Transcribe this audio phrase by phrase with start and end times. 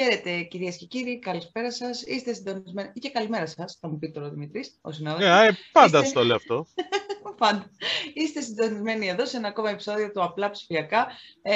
[0.00, 2.02] Χαίρετε κυρίες και κύριοι, καλησπέρα σας.
[2.02, 2.90] Είστε συντονισμένοι.
[2.94, 5.40] ή και καλημέρα σας, θα μου πει τώρα ο Δημητρής, ο συνάδελφος.
[5.40, 6.08] Ναι, ε, πάντα Είστε...
[6.08, 6.66] στο λέω αυτό.
[7.38, 7.70] πάντα.
[8.14, 11.06] Είστε συντονισμένοι εδώ σε ένα ακόμα επεισόδιο του Απλά Ψηφιακά.
[11.42, 11.54] Ε,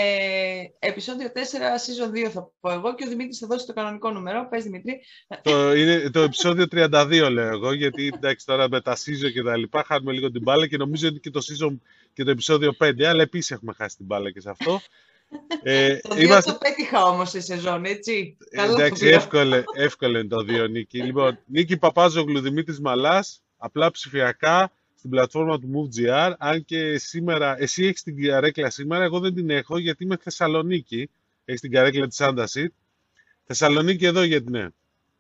[0.79, 4.49] επεισόδιο 4, season 2 θα πω εγώ και ο Δημήτρης θα δώσει το κανονικό νούμερο.
[4.51, 5.01] Πες Δημήτρη.
[5.43, 9.57] Το, είναι το επεισόδιο 32 λέω εγώ, γιατί εντάξει τώρα με τα season και τα
[9.57, 11.79] λοιπά χάνουμε λίγο την μπάλα και νομίζω ότι και το season
[12.13, 14.81] και το επεισόδιο 5, αλλά επίσης έχουμε χάσει την μπάλα και σε αυτό.
[15.63, 16.51] Ε, το δύο είμαστε...
[16.51, 18.37] το πέτυχα όμως σε σεζόν, έτσι.
[18.51, 21.03] Εντάξει, εύκολο, εύκολο είναι το δύο, Νίκη.
[21.03, 27.85] λοιπόν, Νίκη Παπάζογλου, Δημήτρης Μαλάς, απλά ψηφιακά, στην πλατφόρμα του MoveGR, αν και σήμερα, εσύ
[27.85, 31.11] έχεις την καρέκλα σήμερα, εγώ δεν την έχω γιατί είμαι Θεσσαλονίκη,
[31.45, 32.73] έχεις την καρέκλα της Άντασιτ.
[33.45, 34.67] Θεσσαλονίκη εδώ γιατί ναι.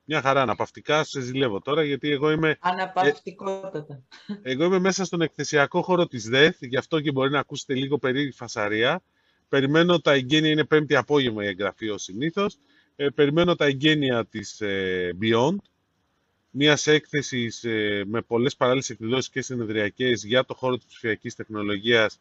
[0.04, 2.56] Μια χαρά, αναπαυτικά, σε ζηλεύω τώρα, γιατί εγώ είμαι...
[2.60, 4.02] Αναπαυτικότατα.
[4.42, 7.98] Εγώ είμαι μέσα στον εκθεσιακό χώρο της ΔΕΘ, γι' αυτό και μπορεί να ακούσετε λίγο
[7.98, 9.02] περίεργη φασαρία.
[9.50, 12.56] Περιμένω τα εγγένεια, είναι πέμπτη απόγευμα η εγγραφή ως συνήθως.
[12.96, 15.56] Ε, περιμένω τα εγγένεια της ε, Beyond,
[16.50, 22.20] μιας έκθεσης ε, με πολλές παράλληλες εκδηλώσεις και συνεδριακές για το χώρο της ψηφιακής τεχνολογίας.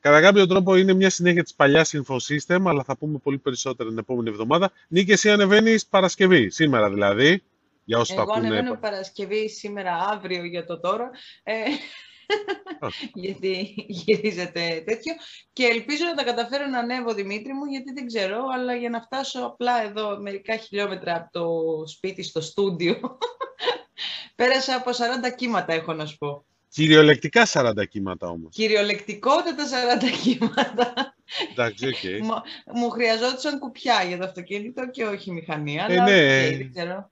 [0.00, 3.98] Κατά κάποιο τρόπο είναι μια συνέχεια της παλιάς InfoSystem, αλλά θα πούμε πολύ περισσότερα την
[3.98, 4.72] επόμενη εβδομάδα.
[4.88, 7.42] Νίκη, εσύ ανεβαίνεις Παρασκευή, σήμερα δηλαδή.
[7.84, 11.10] Για όσοι Εγώ ανεβαίνω Παρασκευή σήμερα, αύριο για το τώρα.
[11.42, 11.54] Ε,
[13.14, 15.14] γιατί γυρίζεται τέτοιο.
[15.52, 19.00] Και ελπίζω να τα καταφέρω να ανέβω, Δημήτρη μου, γιατί δεν ξέρω, αλλά για να
[19.00, 23.00] φτάσω απλά εδώ μερικά χιλιόμετρα από το σπίτι στο στούντιο,
[24.36, 24.94] πέρασα από 40
[25.36, 26.46] κύματα, έχω να σου πω.
[26.68, 28.54] Κυριολεκτικά 40 κύματα όμως.
[28.54, 31.14] Κυριολεκτικότατα 40 κύματα.
[31.50, 31.94] Εντάξει, OK.
[32.02, 32.20] Okay.
[32.22, 32.34] Μου,
[32.74, 35.86] μου χρειαζόντουσαν κουπιά για το αυτοκίνητο και όχι μηχανία.
[35.88, 36.56] Ε, αλλά ναι.
[36.56, 37.10] δεν ξέρω.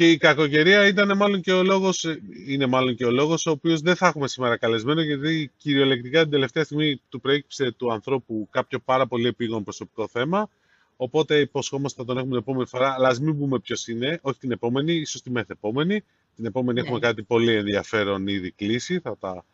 [0.00, 2.06] Και η κακοκαιρία ήταν μάλλον και ο λόγος,
[2.46, 6.30] είναι μάλλον και ο λόγος ο οποίος δεν θα έχουμε σήμερα καλεσμένο γιατί κυριολεκτικά την
[6.30, 10.48] τελευταία στιγμή του προέκυψε του ανθρώπου κάποιο πάρα πολύ επίγον προσωπικό θέμα.
[10.96, 14.38] Οπότε υποσχόμαστε θα τον έχουμε την επόμενη φορά αλλά ας μην πούμε ποιος είναι, όχι
[14.38, 16.04] την επόμενη, ίσως τη μεθεπόμενη.
[16.36, 17.06] Την επόμενη έχουμε ναι.
[17.06, 19.44] κάτι πολύ ενδιαφέρον ήδη κλείσει θα τα,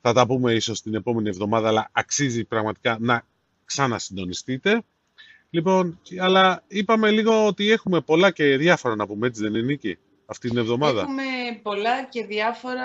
[0.00, 3.26] θα τα πούμε ίσως την επόμενη εβδομάδα αλλά αξίζει πραγματικά να
[3.64, 4.82] ξανασυντονιστείτε
[5.56, 9.98] Λοιπόν, αλλά είπαμε λίγο ότι έχουμε πολλά και διάφορα να πούμε, έτσι δεν είναι Νίκη,
[10.26, 11.22] αυτή την εβδομάδα; Έχουμε
[11.62, 12.84] πολλά και διάφορα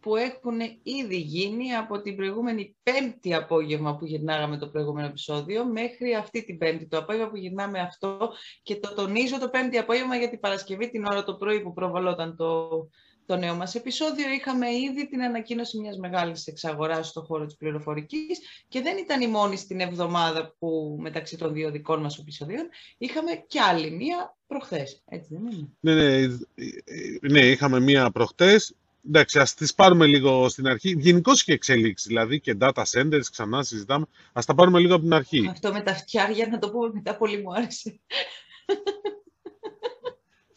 [0.00, 6.14] που έχουν ήδη γίνει από την προηγούμενη πέμπτη απόγευμα που γυρνάγαμε το προηγούμενο επεισόδιο μέχρι
[6.14, 8.32] αυτή την πέμπτη το απόγευμα που γυρνάμε αυτό
[8.62, 12.36] και το τονίζω το πέμπτη απόγευμα για την Παρασκευή την ώρα το πρωί που προβαλόταν
[12.36, 12.68] το,
[13.30, 18.38] το νέο μας επεισόδιο είχαμε ήδη την ανακοίνωση μιας μεγάλης εξαγοράς στον χώρο της πληροφορικής
[18.68, 23.44] και δεν ήταν η μόνη στην εβδομάδα που μεταξύ των δύο δικών μας επεισοδίων είχαμε
[23.46, 26.28] κι άλλη μία προχθές, έτσι δεν είναι; Ναι, ναι,
[27.20, 28.74] ναι είχαμε μία προχθές.
[29.06, 30.94] Εντάξει, ας τις πάρουμε λίγο στην αρχή.
[30.98, 34.06] Γενικώς και εξελίξεις, δηλαδή και data centers, ξανά συζητάμε.
[34.32, 35.48] Ας τα πάρουμε λίγο από την αρχή.
[35.50, 38.00] Αυτό με τα φτιάρια, να το πούμε μετά, πολύ μου άρεσε.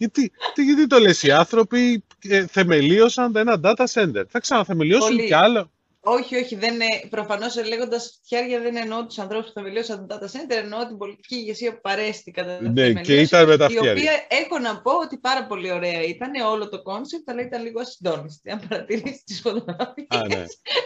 [0.03, 4.23] Γιατί, γιατί το λες, οι άνθρωποι ε, θεμελίωσαν ένα data center.
[4.29, 5.71] Θα ξαναθεμελιώσουν κι άλλο.
[6.05, 6.55] Όχι, όχι.
[6.55, 6.73] Δεν
[7.09, 11.35] Προφανώς λέγοντας φτιάρια δεν εννοώ τους ανθρώπους που θεμελίωσαν το data center, εννοώ την πολιτική
[11.35, 14.91] ηγεσία που παρέστη κατά τα Ναι, και ήταν με τα Η οποία έχω να πω
[14.91, 18.49] ότι πάρα πολύ ωραία ήταν όλο το concept, αλλά ήταν λίγο ασυντόνιστη.
[18.49, 20.07] Αν παρατηρήσεις τις φωτογραφίες.
[20.27, 20.45] Ναι.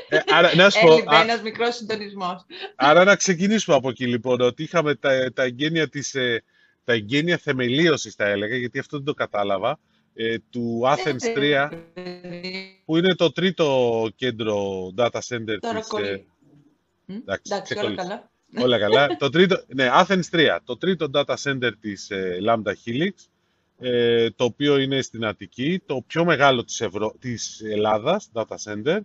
[0.10, 1.16] Ε, άρα, να σου πω.
[1.22, 2.46] ένας μικρός συντονισμός.
[2.76, 6.16] Άρα να ξεκινήσουμε από εκεί λοιπόν, ότι είχαμε τα, τα εγγένεια της.
[6.16, 6.44] Ε,
[6.88, 9.80] τα εγγένεια θεμελίωσης θα έλεγα, γιατί αυτό δεν το κατάλαβα,
[10.14, 11.70] ε, του Athens 3,
[12.86, 15.92] που είναι το τρίτο κέντρο data center Τώρα της...
[15.92, 16.26] Ε,
[17.06, 18.32] Εντάξει, όλα καλά.
[18.60, 19.08] Όλα καλά.
[19.20, 23.14] το τρίτο, ναι, Athens 3, το τρίτο data center της ε, Lambda Helix,
[23.80, 27.16] ε, το οποίο είναι στην Αττική, το πιο μεγάλο της, Ευρω...
[27.20, 29.00] της Ελλάδας, data center,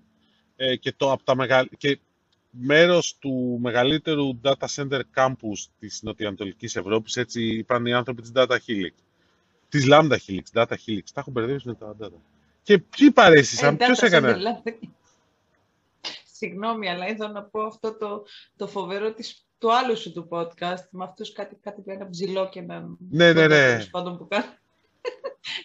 [0.56, 1.68] ε, και, το, από τα μεγαλ...
[1.78, 1.98] και
[2.52, 8.56] μέρος του μεγαλύτερου data center campus της νοτιοανατολικής Ευρώπης, έτσι είπαν οι άνθρωποι της Data
[8.66, 8.94] Helix.
[9.68, 11.02] Της Lambda Helix, Data Helix.
[11.14, 12.20] Τα έχω μπερδεύσει με τα Data.
[12.62, 14.62] Και ποιοι παρέστησαν, ε, ποιος έκανε.
[16.32, 18.24] Συγγνώμη, αλλά ήθελα να πω αυτό το,
[18.56, 22.48] το φοβερό της, του άλλου σου του podcast, με αυτούς κάτι, κάτι που ένα ψηλό
[22.48, 22.88] και ένα...
[23.10, 23.84] Ναι, ναι, ναι.
[23.90, 24.44] Που κάνει.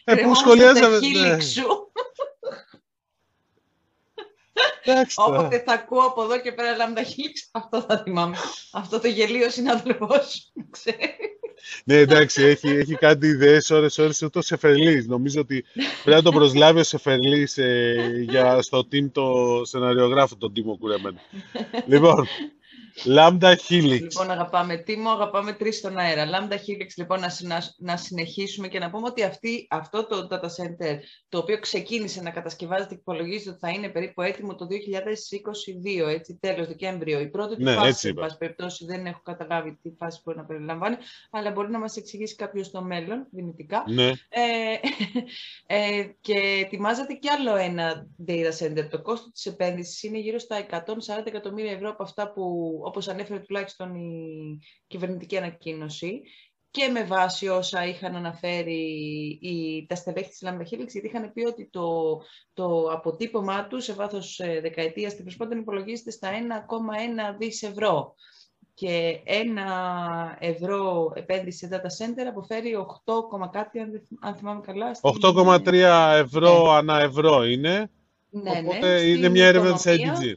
[0.04, 1.00] Ε, που σχολιάζαμε...
[1.00, 1.40] Ναι.
[1.40, 1.87] σου.
[5.16, 8.38] Όποτε θα ακούω από εδώ και πέρα λάμδα χίλιξ, αυτό θα θυμάμαι.
[8.72, 10.42] αυτό το γελίο συνάδελφό σου,
[11.86, 15.08] ναι, εντάξει, έχει, έχει κάτι ιδέες ώρες ώρες ούτως Σεφερλής.
[15.08, 15.66] Νομίζω ότι
[16.04, 21.20] πρέπει να τον προσλάβει ο Σεφερλής ε, για στο team το σεναριογράφο, τον Τίμο Κουρεμένο.
[21.86, 22.28] λοιπόν,
[23.06, 24.02] Lambda Helix.
[24.02, 26.26] Λοιπόν, αγαπάμε Τίμο, αγαπάμε τρεις στον αέρα.
[26.26, 30.98] Lambda Helix, λοιπόν, να, να, συνεχίσουμε και να πούμε ότι αυτή, αυτό το data center,
[31.30, 34.68] το οποίο ξεκίνησε να κατασκευάζεται και υπολογίζεται ότι θα είναι περίπου έτοιμο το
[36.06, 37.20] 2022, έτσι, τέλος Δεκέμβριο.
[37.20, 40.46] Η πρώτη ναι, του φάση, εν πάση περιπτώσει, δεν έχω καταλάβει τι φάση μπορεί να
[40.46, 40.96] περιλαμβάνει,
[41.32, 43.84] αλλά μπορεί να μας εξηγήσει κάποιος στο μέλλον, δυνητικά.
[43.88, 44.08] Ναι.
[44.30, 44.44] Ε,
[45.78, 48.88] ε, και ετοιμάζεται κι άλλο ένα data center.
[48.90, 50.76] Το κόστος της επένδυσης είναι γύρω στα 140
[51.26, 56.22] εκατομμύρια ευρώ από αυτά που όπως ανέφερε τουλάχιστον η κυβερνητική ανακοίνωση,
[56.72, 58.82] και με βάση όσα είχαν αναφέρει
[59.42, 62.22] οι, τα στελέχη της Λάμδα Χίλιξ, γιατί είχαν πει ότι το,
[62.54, 68.16] το αποτύπωμά τους σε βάθος ε, δεκαετίας στην προσπάθεια υπολογίζεται στα 1,1 δις ευρώ.
[68.74, 72.76] Και ένα ευρώ επένδυση σε data center αποφέρει
[73.06, 73.80] 8, κάτι,
[74.20, 74.92] αν θυμάμαι καλά.
[75.02, 75.74] 8,3
[76.14, 76.72] ευρώ ναι.
[76.72, 77.92] ανά ευρώ είναι.
[78.30, 80.34] Ναι, ναι οπότε ναι, είναι μια έρευνα της IDG.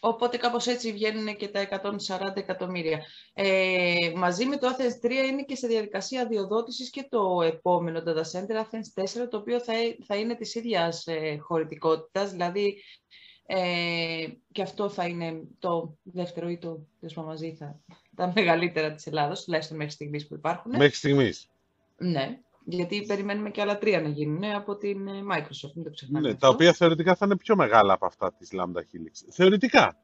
[0.00, 1.60] Οπότε κάπως έτσι βγαίνουν και τα
[2.08, 3.00] 140 εκατομμύρια.
[3.34, 8.22] Ε, μαζί με το Athens 3 είναι και σε διαδικασία διοδότησης και το επόμενο data
[8.32, 9.72] center Athens 4, το οποίο θα,
[10.06, 12.82] θα είναι της ίδιας ε, χωρητικότητας, δηλαδή
[13.46, 17.80] ε, και αυτό θα είναι το δεύτερο ή το δεύτερο μαζί θα,
[18.16, 20.76] τα μεγαλύτερα της Ελλάδος, τουλάχιστον μέχρι στιγμής που υπάρχουν.
[20.76, 21.50] Μέχρι στιγμής.
[21.96, 26.28] Ναι, γιατί περιμένουμε και άλλα τρία να γίνουν από την ε, Microsoft, μην το ξεχνάμε.
[26.28, 29.28] Ναι, τα οποία θεωρητικά θα είναι πιο μεγάλα από αυτά της Lambda Helix.
[29.30, 29.96] Θεωρητικά.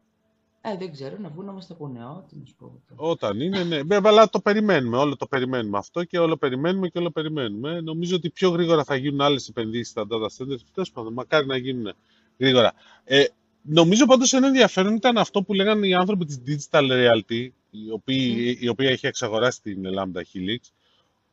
[0.61, 2.83] Ε, δεν ξέρω, να βγουν όμως τα πούνε, ό,τι να σου πω.
[2.97, 3.83] Όταν είναι, ναι.
[3.83, 7.81] Βέβαια, αλλά το περιμένουμε, όλο το περιμένουμε αυτό και όλο περιμένουμε και όλο περιμένουμε.
[7.81, 10.61] Νομίζω ότι πιο γρήγορα θα γίνουν άλλες επενδύσεις στα data centers.
[10.75, 11.95] Τέλος πάντων, μακάρι να γίνουν
[12.39, 12.73] γρήγορα.
[13.05, 13.25] Ε,
[13.63, 18.57] νομίζω πάντως ένα ενδιαφέρον ήταν αυτό που λέγανε οι άνθρωποι της Digital Realty, η οποία,
[18.61, 20.71] η οποία έχει εξαγοράσει την Lambda Helix,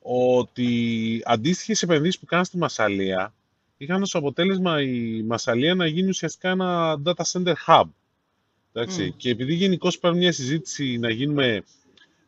[0.03, 3.33] ότι αντίστοιχες επενδύσεις που κάνουν στη Μασαλία
[3.77, 7.83] είχαν ως αποτέλεσμα η Μασαλία να γίνει ουσιαστικά ένα data center hub.
[8.73, 9.13] Εντάξει.
[9.17, 11.63] Και επειδή γενικώ υπάρχει μια συζήτηση να γίνουμε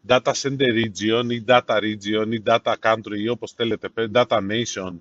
[0.07, 4.93] data center region ή data region ή data country ή όπως θέλετε, data nation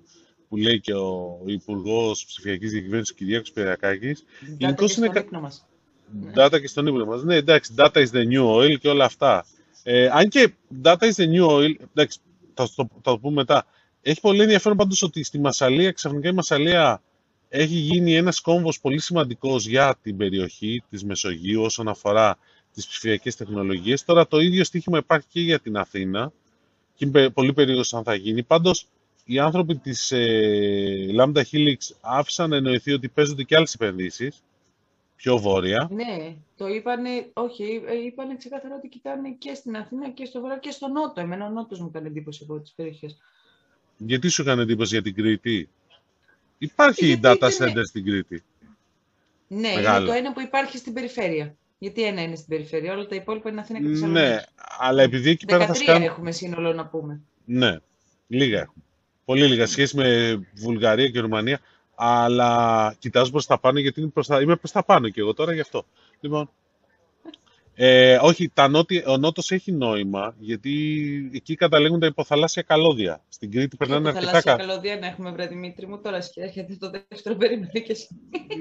[0.49, 4.23] που λέει και ο Υπουργός Ψηφιακής Διακυβέρνησης Κυριάκος Πυριακάκης.
[4.59, 5.65] Data και στον ύπνο μας.
[6.35, 7.23] Data και στον ύπνο μας.
[7.23, 9.45] Ναι, εντάξει, data is the new oil και όλα αυτά.
[9.83, 12.19] Ε, αν και data is the new oil, εντάξει,
[12.55, 13.65] θα, το, θα το πούμε μετά.
[14.01, 17.01] Έχει πολύ ενδιαφέρον πάντως ότι στη Μασαλία, ξαφνικά η Μασαλία
[17.49, 22.37] έχει γίνει ένας κόμβος πολύ σημαντικός για την περιοχή της Μεσογείου όσον αφορά
[22.73, 24.05] τις ψηφιακές τεχνολογίες.
[24.05, 26.31] Τώρα το ίδιο στοίχημα υπάρχει και για την Αθήνα
[26.95, 28.43] και είμαι πολύ περίεργος αν θα γίνει.
[28.43, 28.87] Πάντως
[29.25, 34.43] οι άνθρωποι της ε, Lambda Helix άφησαν να εννοηθεί ότι παίζονται και άλλες επενδύσεις
[35.15, 35.87] πιο βόρεια.
[35.91, 40.57] Ναι, το είπανε, όχι, ε, είπανε ξεκάθαρα ότι κοιτάνε και στην Αθήνα και στο Βορρά
[40.57, 41.21] και στο Νότο.
[41.21, 43.17] Εμένα ο Νότος μου έκανε εντύπωση από τις περιοχές.
[43.97, 45.69] Γιατί σου έκανε εντύπωση για την Κρήτη;
[46.57, 48.43] Υπάρχει Γιατί data center στην Κρήτη.
[49.47, 49.97] Ναι, Μεγάλο.
[49.97, 51.55] είναι το ένα που υπάρχει στην περιφέρεια.
[51.77, 54.25] Γιατί ένα είναι στην περιφέρεια, όλα τα υπόλοιπα είναι Αθήνα και Θεσσαλονίκη.
[54.25, 54.41] Ναι,
[54.79, 56.01] αλλά επειδή εκεί πέρα θα σκάνουν...
[56.01, 57.21] έχουμε σύνολο να πούμε.
[57.45, 57.77] Ναι,
[58.27, 58.83] λίγα έχουμε.
[59.25, 61.59] Πολύ λίγα σχέση με Βουλγαρία και Ρουμανία.
[61.95, 64.41] Αλλά κοιτάζω προς τα πάνω γιατί προς τα...
[64.41, 65.85] είμαι προς τα πάνω και εγώ τώρα γι' αυτό.
[66.19, 66.49] Λοιπόν,
[67.77, 70.71] ε, όχι, τα νότι, ο Νότος έχει νόημα, γιατί
[71.33, 73.23] εκεί καταλήγουν τα υποθαλάσσια καλώδια.
[73.29, 74.39] Στην Κρήτη περνάνε αρκετά καλά.
[74.39, 77.95] Υποθαλάσσια καλώδια να έχουμε, βρε Δημήτρη μου, τώρα έρχεται το δεύτερο περίμενο και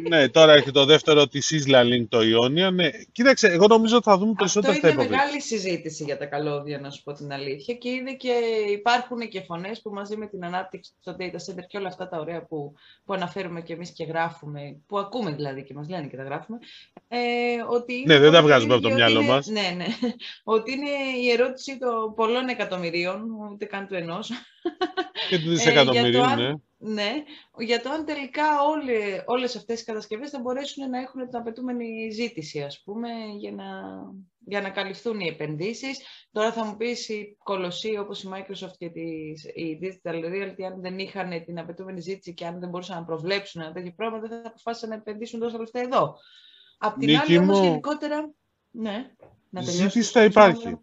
[0.09, 2.71] Ναι, τώρα έρχεται το δεύτερο της Isla Link, το Ιόνια.
[2.71, 2.91] Ναι.
[3.13, 6.91] Κοίταξε, εγώ νομίζω ότι θα δούμε περισσότερο Αυτό είναι μεγάλη συζήτηση για τα καλώδια, να
[6.91, 7.75] σου πω την αλήθεια.
[7.75, 8.33] Και είδε και
[8.73, 12.19] υπάρχουν και φωνές που μαζί με την ανάπτυξη στο data center και όλα αυτά τα
[12.19, 12.75] ωραία που,
[13.05, 16.59] που αναφέρουμε και εμείς και γράφουμε, που ακούμε δηλαδή και μας λένε και τα γράφουμε.
[17.09, 17.19] Ε,
[17.69, 19.47] ότι ναι, δεν τα βγάζουμε από το μυαλό μας.
[19.47, 19.87] Ναι, ναι.
[20.55, 20.91] Ότι είναι
[21.23, 24.31] η ερώτηση των πολλών εκατομμυρίων, ούτε καν του ενός.
[25.29, 26.53] Και του δισεκατομμυρίων, ναι.
[26.87, 27.13] Ναι,
[27.59, 32.11] για το αν τελικά όλε, όλες αυτές οι κατασκευές θα μπορέσουν να έχουν την απαιτούμενη
[32.11, 33.09] ζήτηση, ας πούμε,
[33.39, 33.65] για να,
[34.47, 35.99] για να καλυφθούν οι επενδύσεις.
[36.33, 38.85] Τώρα θα μου πεις οι κολοσσοί όπως η Microsoft και
[39.55, 43.63] η Digital Reality, αν δεν είχαν την απαιτούμενη ζήτηση και αν δεν μπορούσαν να προβλέψουν
[43.63, 46.17] ένα τέτοιο πράγμα, δεν θα αποφάσισαν να επενδύσουν τόσα λεφτά εδώ.
[46.79, 48.35] Απ' την άλλη όμως γενικότερα
[48.75, 49.11] ναι.
[49.51, 50.79] Να Ζήτηση θα υπάρχει.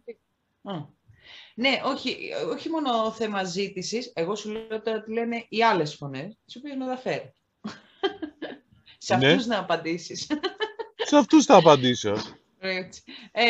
[1.56, 2.18] Ναι, όχι,
[2.52, 4.12] όχι μόνο θέμα ζήτησης.
[4.16, 7.34] Εγώ σου λέω τώρα τι λένε οι άλλες φωνές, τις οποίες μεταφέρει.
[8.98, 9.28] Σε ναι.
[9.28, 10.28] αυτούς να απαντήσεις.
[11.10, 12.16] Σε αυτούς θα απαντήσω.
[12.64, 13.04] Έτσι.
[13.32, 13.46] Ε,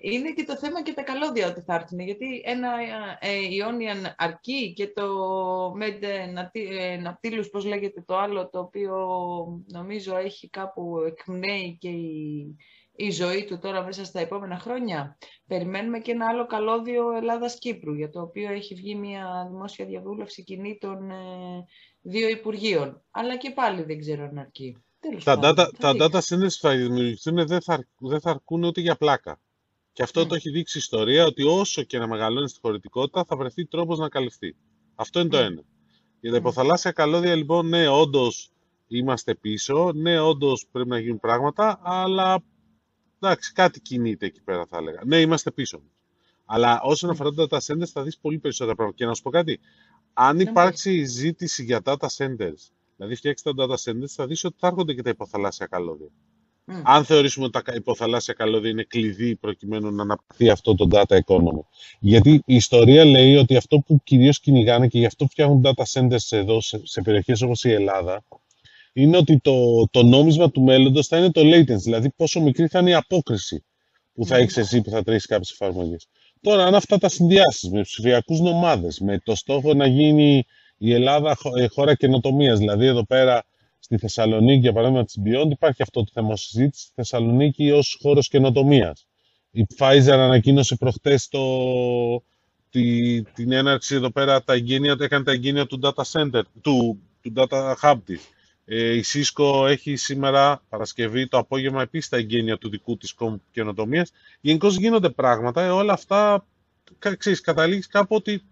[0.00, 2.68] είναι και το θέμα και τα καλώδια ότι θα έρθουν, γιατί ένα
[3.20, 5.06] ε, Ionian αρκεί και το
[5.80, 6.02] Med
[7.06, 8.96] Naptilus, πώς λέγεται το άλλο, το οποίο
[9.66, 12.56] νομίζω έχει κάπου εκπνέει και η
[13.00, 15.18] η ζωή του τώρα μέσα στα επόμενα χρόνια.
[15.46, 20.78] Περιμένουμε και ένα άλλο καλώδιο Ελλάδας-Κύπρου, για το οποίο έχει βγει μια δημόσια διαβούλευση κοινή
[20.80, 21.14] των ε,
[22.00, 23.02] δύο Υπουργείων.
[23.10, 24.76] Αλλά και πάλι δεν ξέρω αν αρκεί.
[25.24, 28.96] τα, data, τα data centers που θα δημιουργηθούν δεν θα, δεν θα αρκούν ούτε για
[28.96, 29.40] πλάκα.
[29.92, 33.36] Και αυτό το έχει δείξει η ιστορία ότι όσο και να μεγαλώνει τη χωρητικότητα θα
[33.36, 34.56] βρεθεί τρόπος να καλυφθεί.
[34.94, 35.62] Αυτό είναι το ένα.
[36.20, 38.50] Για τα υποθαλάσσια καλώδια, λοιπόν, ναι, όντως
[38.86, 39.92] είμαστε πίσω.
[39.94, 42.42] Ναι, όντως πρέπει να γίνουν πράγματα, αλλά
[43.20, 45.00] εντάξει, κάτι κινείται εκεί πέρα, θα έλεγα.
[45.04, 45.82] Ναι, είμαστε πίσω.
[46.44, 48.98] Αλλά όσον αφορά τα data centers, θα δεις πολύ περισσότερα πράγματα.
[48.98, 49.60] Και να σου πω κάτι.
[50.12, 54.66] Αν υπάρξει ζήτηση για data centers, δηλαδή φτιάξεις τα data centers, θα δεις ότι θα
[54.66, 56.08] έρχονται και τα υποθαλάσσια καλώδια.
[56.70, 56.80] Mm.
[56.84, 61.62] Αν θεωρήσουμε ότι τα υποθαλάσσια καλώδια είναι κλειδί προκειμένου να αναπτυχθεί αυτό το data economy.
[62.00, 66.26] Γιατί η ιστορία λέει ότι αυτό που κυρίως κυνηγάνε και γι' αυτό φτιάχνουν data centers
[66.30, 68.24] εδώ σε, σε περιοχές όπως η Ελλάδα,
[69.02, 72.78] είναι ότι το, το νόμισμα του μέλλοντος θα είναι το latency, δηλαδή πόσο μικρή θα
[72.78, 73.64] είναι η απόκριση
[74.12, 76.06] που θα έχεις εσύ που θα τρέχεις κάποιες εφαρμογές.
[76.40, 80.44] Τώρα, αν αυτά τα συνδυάσεις με ψηφιακούς νομάδες, με το στόχο να γίνει
[80.78, 83.44] η Ελλάδα ε, χώρα καινοτομίας, δηλαδή εδώ πέρα
[83.78, 88.28] στη Θεσσαλονίκη, για παράδειγμα της Beyond, υπάρχει αυτό το θέμα συζήτηση στη Θεσσαλονίκη ως χώρος
[88.28, 89.06] καινοτομίας.
[89.50, 91.40] Η Pfizer ανακοίνωσε προχτές το,
[92.70, 97.32] τη, την έναρξη εδώ πέρα, τα εγγένεια, έκανε τα εγγένεια του data center, του, του
[97.36, 98.20] data hub της.
[98.70, 103.14] Ε, η Cisco έχει σήμερα Παρασκευή το απόγευμα επίσης τα εγγένεια του δικού της
[103.52, 104.12] καινοτομίας.
[104.40, 106.46] Γενικώς γίνονται πράγματα, ε, όλα αυτά
[107.18, 108.42] ξέρεις, καταλήγεις κάπου ότι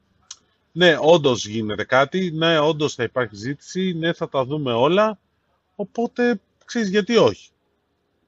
[0.72, 5.18] ναι, όντως γίνεται κάτι, ναι, όντως θα υπάρχει ζήτηση, ναι, θα τα δούμε όλα,
[5.74, 7.50] οπότε ξέρεις γιατί όχι.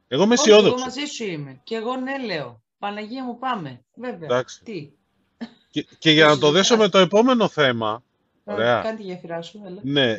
[0.09, 0.75] Εγώ είμαι αισιόδοξο.
[0.75, 1.61] Εγώ μαζί σου είμαι.
[1.64, 2.62] Και εγώ ναι λέω.
[2.78, 3.80] Παναγία μου πάμε.
[3.95, 4.25] Βέβαια.
[4.25, 4.62] Εντάξει.
[4.62, 4.90] Τι;
[5.71, 8.02] Και, και για να το δέσω με το επόμενο θέμα,
[8.48, 8.80] Ωραία.
[8.80, 9.80] Κάνει τη γέφυρά σου, έλα.
[9.82, 10.18] Ναι, ε,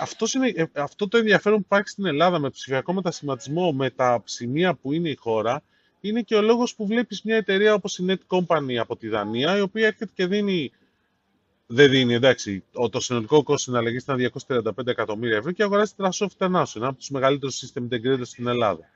[0.00, 3.90] αυτός είναι, ε, αυτό το ενδιαφέρον που υπάρχει στην Ελλάδα με το ψηφιακό μετασχηματισμό, με
[3.90, 5.62] τα σημεία που είναι η χώρα,
[6.00, 9.56] είναι και ο λόγος που βλέπεις μια εταιρεία όπως η Net Company από τη Δανία,
[9.56, 10.72] η οποία έρχεται και δίνει
[11.70, 12.64] δεν δίνει, εντάξει.
[12.90, 14.16] Το συνολικό κόστος συναλλαγή ήταν
[14.48, 18.90] 235 εκατομμύρια ευρώ και αγοράζει Trust International, ένα από τους μεγαλύτερους system integrators στην Ελλάδα.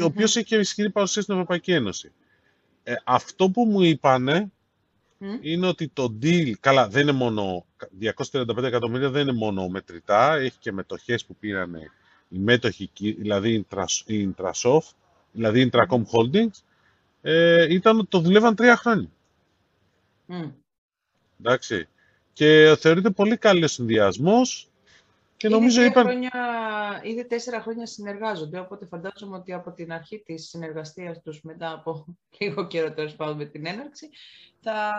[0.00, 2.12] Ο οποίος έχει και ισχυρή παρουσία στην Ευρωπαϊκή Ένωση.
[2.82, 4.50] Ε, αυτό που μου είπανε
[5.40, 7.66] είναι ότι το deal, καλά δεν είναι μόνο,
[8.00, 11.74] 235 εκατομμύρια δεν είναι μόνο μετρητά, έχει και μετοχές που πήραν
[12.28, 13.66] οι μέτοχοι, δηλαδή
[14.06, 14.90] η Intrasoft,
[15.32, 16.62] δηλαδή η Intracom Holdings,
[17.22, 19.10] ε, ήταν ότι το δουλεύαν τρία χρόνια.
[20.28, 20.50] Mm.
[21.40, 21.88] Εντάξει.
[22.32, 24.69] Και θεωρείται πολύ καλός συνδυασμός.
[25.40, 26.06] Και ήδη νομίζω είπαν...
[26.06, 26.32] χρόνια,
[27.02, 32.04] ήδη τέσσερα χρόνια συνεργάζονται, οπότε φαντάζομαι ότι από την αρχή της συνεργασίας τους μετά από
[32.38, 34.08] λίγο καιρό τέλος πάντων με την έναρξη
[34.60, 34.92] θα,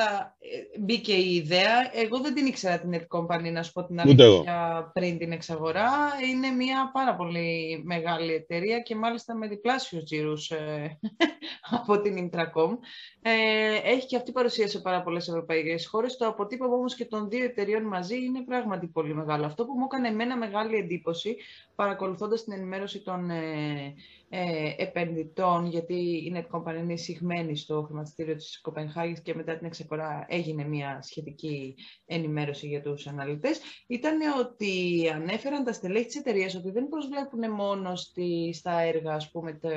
[0.00, 1.90] θα ε, μπήκε η ιδέα.
[1.92, 5.90] Εγώ δεν την ήξερα την Net Company, να σου πω την αλήθεια, πριν την εξαγορά.
[6.30, 10.98] Είναι μια πάρα πολύ μεγάλη εταιρεία και μάλιστα με διπλάσιους τζίρους ε,
[11.78, 12.78] από την Intracom.
[13.22, 16.16] Ε, έχει και αυτή παρουσία σε πάρα πολλές ευρωπαϊκές χώρες.
[16.16, 19.46] Το αποτύπωμα όμως και των δύο εταιρείων μαζί είναι πράγματι πολύ μεγάλο.
[19.46, 21.36] Αυτό που μου έκανε εμένα μεγάλη εντύπωση,
[21.78, 23.94] παρακολουθώντας την ενημέρωση των ε,
[24.28, 29.66] ε, επενδυτών, γιατί η Net Company είναι εισηγμένη στο χρηματιστήριο της Κοπενχάγης και μετά την
[29.66, 31.74] εξαγορά έγινε μια σχετική
[32.06, 37.96] ενημέρωση για τους αναλυτές, ήταν ότι ανέφεραν τα στελέχη της εταιρείας ότι δεν προσβλέπουν μόνο
[37.96, 39.68] στη, στα έργα, ας πούμε, το,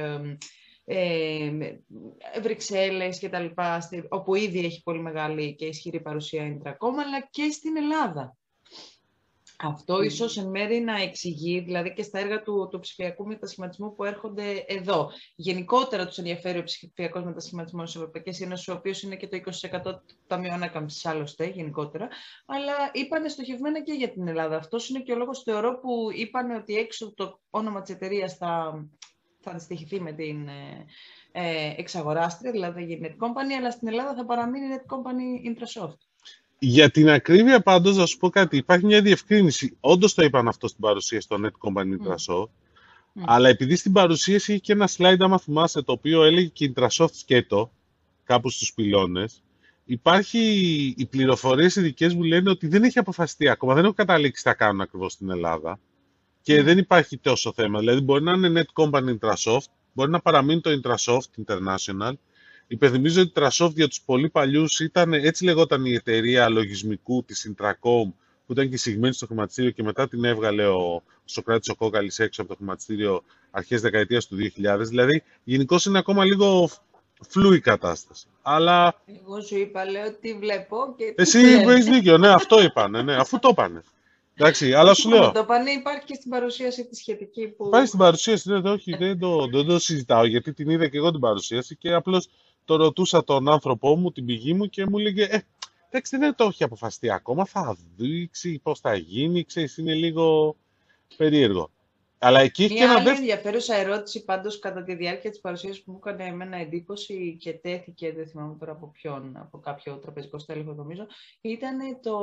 [0.85, 1.51] ε,
[2.41, 7.49] Βρυξέλλες και τα λοιπά, όπου ήδη έχει πολύ μεγάλη και ισχυρή παρουσία Intracom, αλλά και
[7.51, 8.35] στην Ελλάδα.
[9.63, 10.03] Αυτό mm.
[10.03, 14.65] ίσως εν μέρει να εξηγεί, δηλαδή και στα έργα του, του ψηφιακού μετασχηματισμού που έρχονται
[14.67, 15.11] εδώ.
[15.35, 19.81] Γενικότερα τους ενδιαφέρει ο ψηφιακός μετασχηματισμός της Ευρωπαϊκής Ένωσης, ο οποίος είναι και το 20%
[19.83, 22.07] του Ταμείου Ανάκαμψης άλλωστε γενικότερα,
[22.45, 24.55] αλλά είπανε στοχευμένα και για την Ελλάδα.
[24.55, 28.83] Αυτός είναι και ο λόγος θεωρώ που είπαν ότι έξω το όνομα της εταιρείας θα,
[29.39, 30.85] θα αντιστοιχηθεί με την ε,
[31.31, 36.10] ε, εξαγοράστρια, δηλαδή η Net Company, αλλά στην Ελλάδα θα παραμείνει η Net Company Intrasoft.
[36.63, 39.77] Για την ακρίβεια πάντως, να σου πω κάτι, υπάρχει μια διευκρίνηση.
[39.79, 43.23] Όντως το είπαν αυτό στην παρουσίαση στο Net Company Intrasoft, mm.
[43.25, 47.11] αλλά επειδή στην παρουσίαση είχε και ένα slide, άμα θυμάσαι, το οποίο έλεγε και Intrasoft
[47.11, 47.71] σκέτο,
[48.23, 49.43] κάπου στους πυλώνες,
[49.85, 50.39] υπάρχει
[50.97, 54.55] οι πληροφορίες ειδικέ μου λένε ότι δεν έχει αποφασιστεί ακόμα, δεν έχω καταλήξει τι θα
[54.55, 55.79] κάνουν ακριβώς στην Ελλάδα
[56.41, 57.79] και δεν υπάρχει τόσο θέμα.
[57.79, 62.13] Δηλαδή μπορεί να είναι Net Company Intrasoft, μπορεί να παραμείνει το Intrasoft International,
[62.71, 67.51] Υπενθυμίζω ότι η Trasoft για τους πολύ παλιούς ήταν, έτσι λεγόταν η εταιρεία λογισμικού της
[67.51, 68.11] Intracom,
[68.45, 72.41] που ήταν και εισηγμένη στο χρηματιστήριο και μετά την έβγαλε ο Σοκράτης ο Κόκαλης έξω
[72.41, 74.77] από το χρηματιστήριο αρχές δεκαετίας του 2000.
[74.79, 76.69] Δηλαδή, γενικώ είναι ακόμα λίγο
[77.27, 78.25] φλού η κατάσταση.
[78.41, 79.01] Αλλά...
[79.23, 83.39] Εγώ σου είπα, λέω, τι βλέπω και Εσύ έχεις δίκιο, ναι, αυτό είπανε, ναι, αφού
[83.39, 83.83] το είπανε.
[84.35, 85.31] Εντάξει, αλλά σου λέω.
[85.31, 87.65] Το πανέ υπάρχει και στην παρουσίαση τη σχετική που.
[87.67, 91.11] Υπάρχει στην παρουσίαση, δεν, όχι, δεν, το, δεν το συζητάω γιατί την είδα και εγώ
[91.11, 92.27] την παρουσίαση και απλώς
[92.65, 95.41] το ρωτούσα τον άνθρωπό μου, την πηγή μου και μου έλεγε ε,
[95.89, 100.55] εντάξει δεν το έχει αποφασιστεί ακόμα, θα δείξει πώς θα γίνει, ξέρεις, είναι λίγο
[101.17, 101.69] περίεργο.
[102.23, 103.31] Αλλά εκεί έχει Μια και ένα άλλη δεύτερο.
[103.31, 108.13] ενδιαφέρουσα ερώτηση πάντως κατά τη διάρκεια της παρουσίασης που μου έκανε εμένα εντύπωση και τέθηκε,
[108.13, 111.07] δεν θυμάμαι τώρα από ποιον, από κάποιο τραπεζικό στέλεχο νομίζω,
[111.41, 112.17] ήταν το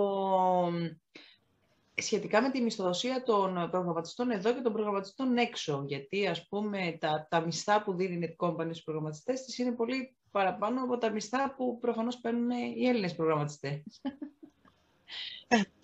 [1.98, 5.84] σχετικά με τη μισθοδοσία των προγραμματιστών εδώ και των προγραμματιστών έξω.
[5.86, 10.16] Γιατί ας πούμε τα, τα μισθά που δίνει η Netcompany στους προγραμματιστές της είναι πολύ
[10.30, 13.82] παραπάνω από τα μισθά που προφανώς παίρνουν οι Έλληνες προγραμματιστές.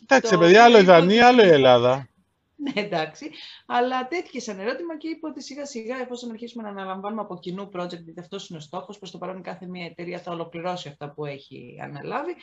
[0.02, 2.08] Εντάξει, το παιδιά, άλλο η οποίο Δανία, άλλο η Ελλάδα.
[2.56, 3.30] Ναι, εντάξει.
[3.66, 7.68] Αλλά τέθηκε σαν ερώτημα και είπε ότι σιγά σιγά, εφόσον αρχίσουμε να αναλαμβάνουμε από κοινού
[7.76, 11.10] project, γιατί αυτός είναι ο στόχος, προς το παρόν κάθε μία εταιρεία θα ολοκληρώσει αυτά
[11.10, 12.34] που έχει αναλάβει,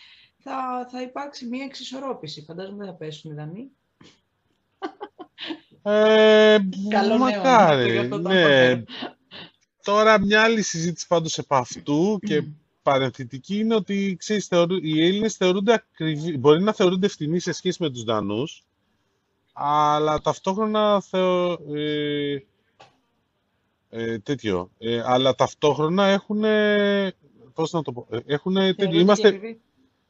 [0.43, 2.41] θα, θα υπάρξει μία εξισορρόπηση.
[2.41, 3.71] Φαντάζομαι δεν θα πέσουν οι Δανείοι.
[5.83, 6.57] Ε,
[6.89, 8.41] Καλό νέο, μακάρι, γι' αυτό το ναι.
[8.41, 8.83] αναφέρω.
[9.83, 12.43] Τώρα μια άλλη συζήτηση πάντως επ' αυτού και
[12.81, 17.83] παρενθετική είναι ότι ξέρεις, θεωρού, οι Έλληνες θεωρούνται ακριβή, μπορεί να θεωρούνται ευθυνοί σε σχέση
[17.83, 18.63] με τους Δανούς,
[19.53, 22.37] αλλά ταυτόχρονα θεω, ε,
[23.89, 26.43] ε, τέτοιο, ε, αλλά ταυτόχρονα έχουν,
[27.53, 29.61] πώς να το πω, ε, έχουν τέτοιο, Θεωρώ ότι είμαστε, ακριβή-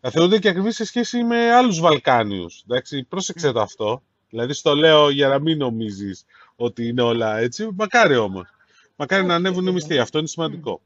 [0.02, 2.64] θα θεωρούνται και ακριβείς σε σχέση με άλλους Βαλκάνιους.
[2.70, 4.04] Εντάξει, πρόσεξε το αυτό.
[4.30, 7.70] Δηλαδή στο λέω για να μην νομίζεις ότι είναι όλα έτσι.
[7.76, 8.48] Μακάρι όμως.
[8.96, 9.94] Μακάρι να Όχι, ανέβουν οι δεν μισθοί.
[9.94, 10.02] είναι.
[10.02, 10.82] Αυτό είναι σημαντικό.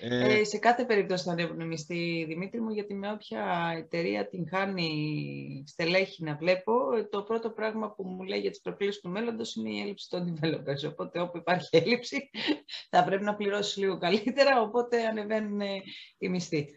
[0.00, 4.28] Ε, Ε, σε κάθε περίπτωση θα ανέβουν οι μισθοί, Δημήτρη μου, γιατί με όποια εταιρεία
[4.28, 9.00] την χάνει στελέχη να βλέπω, ε, το πρώτο πράγμα που μου λέει για τις προκλήσεις
[9.00, 10.90] του μέλλοντος είναι η έλλειψη των developers.
[10.90, 12.30] Οπότε όπου υπάρχει έλλειψη
[12.90, 15.66] θα πρέπει να πληρώσεις λίγο καλύτερα, οπότε ανεβαίνουν ε,
[16.18, 16.68] οι μισθοί.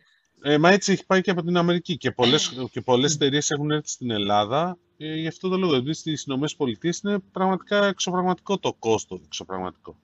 [0.42, 1.98] Ε, μα έτσι έχει πάει και από την Αμερική.
[1.98, 4.78] Και πολλές, και πολλές εταιρείες έχουν έρθει στην Ελλάδα.
[4.98, 5.72] Ε, γι' αυτό το λόγο.
[5.72, 9.22] Δηλαδή στις Ηνωμένες Πολιτείες είναι πραγματικά εξωπραγματικό το κόστος.
[9.26, 9.98] Εξωπραγματικό.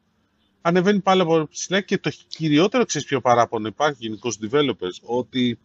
[0.62, 5.60] Ανεβαίνει πάλι από ψηλά και το κυριότερο ξέρεις ποιο παράπονο υπάρχει γενικώς στους developers, ότι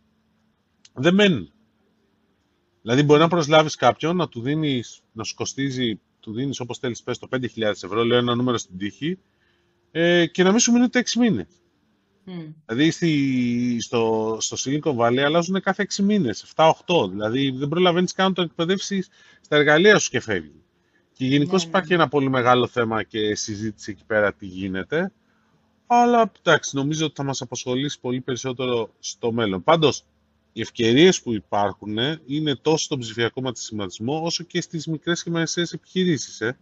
[0.94, 1.52] δεν μένουν.
[2.82, 7.02] Δηλαδή μπορεί να προσλάβεις κάποιον, να του δίνεις, να σου κοστίζει, του δίνεις όπως θέλεις
[7.02, 9.18] πες το 5.000 ευρώ, λέω ένα νούμερο στην τύχη,
[9.90, 11.46] ε, και να μην σου μείνει ούτε 6 μήνες.
[12.24, 12.40] Μμ.
[12.66, 16.72] Δηλαδή στη, στο, στο Silicon Valley αλλάζουν κάθε 6 μήνες, 7-8.
[17.10, 19.08] Δηλαδή δεν προλαβαίνεις καν να το εκπαιδεύσεις
[19.40, 20.62] στα εργαλεία σου και φεύγει.
[21.12, 21.94] Και γενικώς Ναι, ναι, υπάρχει ναι.
[21.94, 25.12] ένα πολύ μεγάλο θέμα και συζήτηση εκεί πέρα τι γίνεται.
[25.86, 29.62] Αλλά εντάξει, νομίζω ότι θα μας απασχολήσει πολύ περισσότερο στο μέλλον.
[29.62, 30.04] Πάντως,
[30.52, 35.30] οι ευκαιρίες που υπάρχουν ε, είναι τόσο στον ψηφιακό ματισματισμό όσο και στις μικρές και
[35.30, 36.40] μεσαίες επιχειρήσεις.
[36.40, 36.58] Ε.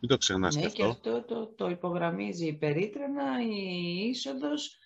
[0.00, 1.10] Μην το ξεχνάς Ναι, και και αυτό.
[1.10, 4.76] αυτό το, το υπογραμμίζει περίτρανα η είσοδος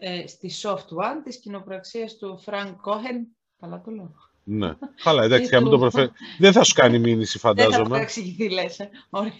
[0.00, 3.20] ε, στη Soft One της κοινοπραξίας του Frank Cohen.
[3.60, 4.14] Καλά το λέω.
[4.44, 4.74] Ναι.
[5.02, 6.10] Καλά, εντάξει, Και να μην το του- προφέρει.
[6.38, 7.88] Δεν θα σου κάνει μήνυση, Δεν θα φαντάζομαι.
[7.88, 8.78] παρεξηγηθεί, λες.
[8.78, 8.90] ε.
[9.10, 9.32] Ωραία.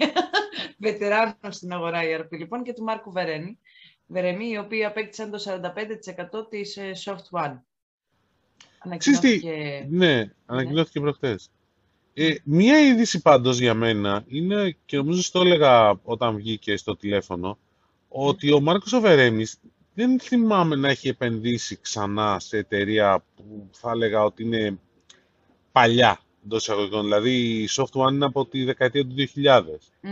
[0.79, 3.59] Βετεράνο στην αγορά η ERP, λοιπόν, και του Μάρκου Βερένη.
[4.07, 7.59] Βερεμί, οι οποίοι απέκτησαν το 45% της ε, Soft One.
[8.97, 9.87] Ξέρεις τι, Ανακοινώθηκε...
[9.91, 11.51] ναι, ανακοινώθηκε προχτές.
[12.15, 17.59] Ε, μία είδηση πάντως για μένα είναι, και νομίζω στο έλεγα όταν βγήκε στο τηλέφωνο,
[18.09, 19.59] ότι ο Μάρκος Οβερέμις
[19.95, 24.79] δεν θυμάμαι να έχει επενδύσει ξανά σε εταιρεία που θα έλεγα ότι είναι
[25.73, 27.03] παλιά εντός εισαγωγικών.
[27.03, 27.31] Δηλαδή
[27.63, 29.63] η Soft One είναι από τη δεκαετία του 2000.
[30.01, 30.11] Μμ.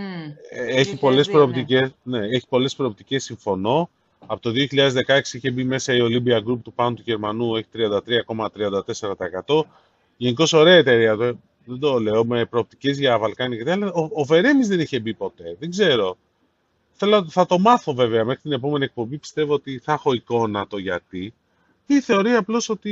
[0.51, 1.33] Ε, Έχει 2002, πολλές ναι.
[1.33, 3.91] προοπτικές, ναι, έχει πολλές προοπτικές, συμφωνώ.
[4.27, 9.65] Από το 2016 είχε μπει μέσα η Olympia Group του πάνω του Γερμανού, έχει 33,34%.
[10.17, 14.09] Γενικώς ωραία εταιρεία, το- δεν το λέω, με προοπτικές για Βαλκάνια και τέτοια, αλλά ο,
[14.13, 16.17] ο Βερέμις δεν είχε μπει ποτέ, δεν ξέρω.
[17.05, 20.79] Θέλω, θα το μάθω βέβαια μέχρι την επόμενη εκπομπή, πιστεύω ότι θα έχω εικόνα το
[20.79, 21.35] γιατί.
[21.87, 22.91] Ή θεωρεί απλώς ότι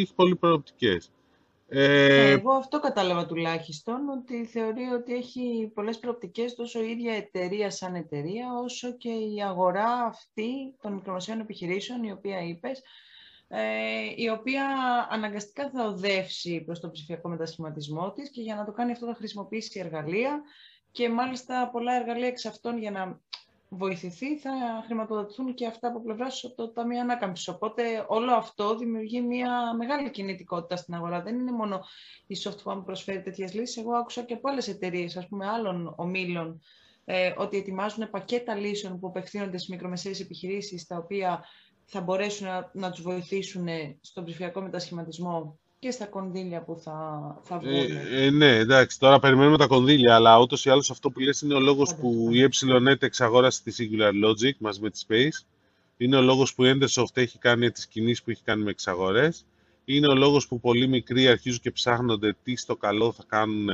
[0.00, 1.10] έχει πολύ προοπτικές.
[1.68, 7.70] Ε, Εγώ αυτό κατάλαβα τουλάχιστον, ότι θεωρεί ότι έχει πολλές προοπτικές τόσο η ίδια εταιρεία
[7.70, 12.82] σαν εταιρεία, όσο και η αγορά αυτή των μικρομεσαίων επιχειρήσεων, η οποία είπες,
[13.48, 13.60] ε,
[14.16, 14.66] η οποία
[15.10, 19.14] αναγκαστικά θα οδεύσει προς τον ψηφιακό μετασχηματισμό της και για να το κάνει αυτό θα
[19.14, 20.42] χρησιμοποιήσει εργαλεία
[20.92, 23.20] και μάλιστα πολλά εργαλεία εξ αυτών για να
[23.68, 24.50] βοηθηθεί θα
[24.84, 27.48] χρηματοδοτηθούν και αυτά από πλευράς από το Ταμείο Ανάκαμψης.
[27.48, 31.22] Οπότε όλο αυτό δημιουργεί μια μεγάλη κινητικότητα στην αγορά.
[31.22, 31.80] Δεν είναι μόνο
[32.26, 33.76] η Software που προσφέρει τέτοιες λύσεις.
[33.76, 36.60] Εγώ άκουσα και από άλλες εταιρείες, ας πούμε, άλλων ομίλων,
[37.04, 41.44] ε, ότι ετοιμάζουν πακέτα λύσεων που απευθύνονται στις μικρομεσαίες επιχειρήσεις, τα οποία
[41.84, 43.66] θα μπορέσουν να, να τους βοηθήσουν
[44.00, 47.72] στον ψηφιακό μετασχηματισμό και στα κονδύλια που θα, θα βγουν.
[47.74, 51.40] Ε, ε, ναι, εντάξει, τώρα περιμένουμε τα κονδύλια, αλλά ούτως ή άλλως αυτό που λες
[51.40, 52.34] είναι ο λόγος Πάντα που αυτό.
[52.34, 52.48] η
[52.88, 55.44] EET εξαγόρασε τη Singular Logic μαζί με τη Space.
[55.96, 59.46] Είναι ο λόγος που η Endersoft έχει κάνει τις κινήσεις που έχει κάνει με εξαγορές.
[59.84, 63.68] Είναι ο λόγος που πολύ μικροί αρχίζουν και ψάχνονται τι στο καλό θα κάνουν,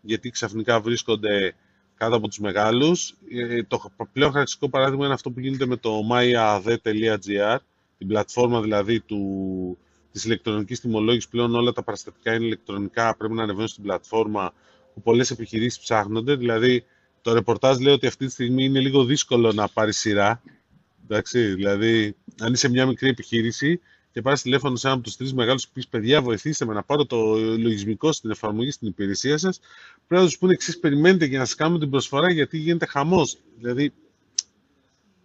[0.00, 1.54] γιατί ξαφνικά βρίσκονται
[1.94, 3.14] κάτω από τους μεγάλους.
[3.30, 7.56] Ε, το πλέον χαρακτηριστικό παράδειγμα είναι αυτό που γίνεται με το myad.gr,
[7.98, 9.78] την πλατφόρμα δηλαδή του,
[10.12, 11.28] της ηλεκτρονικής τιμολόγησης.
[11.28, 14.52] Πλέον όλα τα παραστατικά είναι ηλεκτρονικά, πρέπει να ανεβαίνουν στην πλατφόρμα
[14.94, 16.34] που πολλές επιχειρήσεις ψάχνονται.
[16.34, 16.84] Δηλαδή
[17.22, 20.42] το ρεπορτάζ λέει ότι αυτή τη στιγμή είναι λίγο δύσκολο να πάρει σειρά.
[21.04, 23.80] Εντάξει, δηλαδή, αν είσαι μια μικρή επιχείρηση
[24.12, 26.82] και πάρεις τηλέφωνο σε έναν από τους τρεις μεγάλους που πεις: Παιδιά, βοηθήστε με να
[26.82, 29.60] πάρω το λογισμικό στην εφαρμογή στην υπηρεσία σας,
[30.06, 33.38] πρέπει να τους πούνε εξής: Περιμένετε για να σας κάνουμε την προσφορά γιατί γίνεται χαμός.
[33.58, 33.92] Δηλαδή,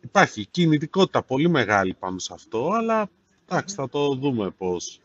[0.01, 3.09] υπάρχει κινητικότητα πολύ μεγάλη πάνω σε αυτό, αλλά
[3.49, 4.99] εντάξει, θα το δούμε πώς,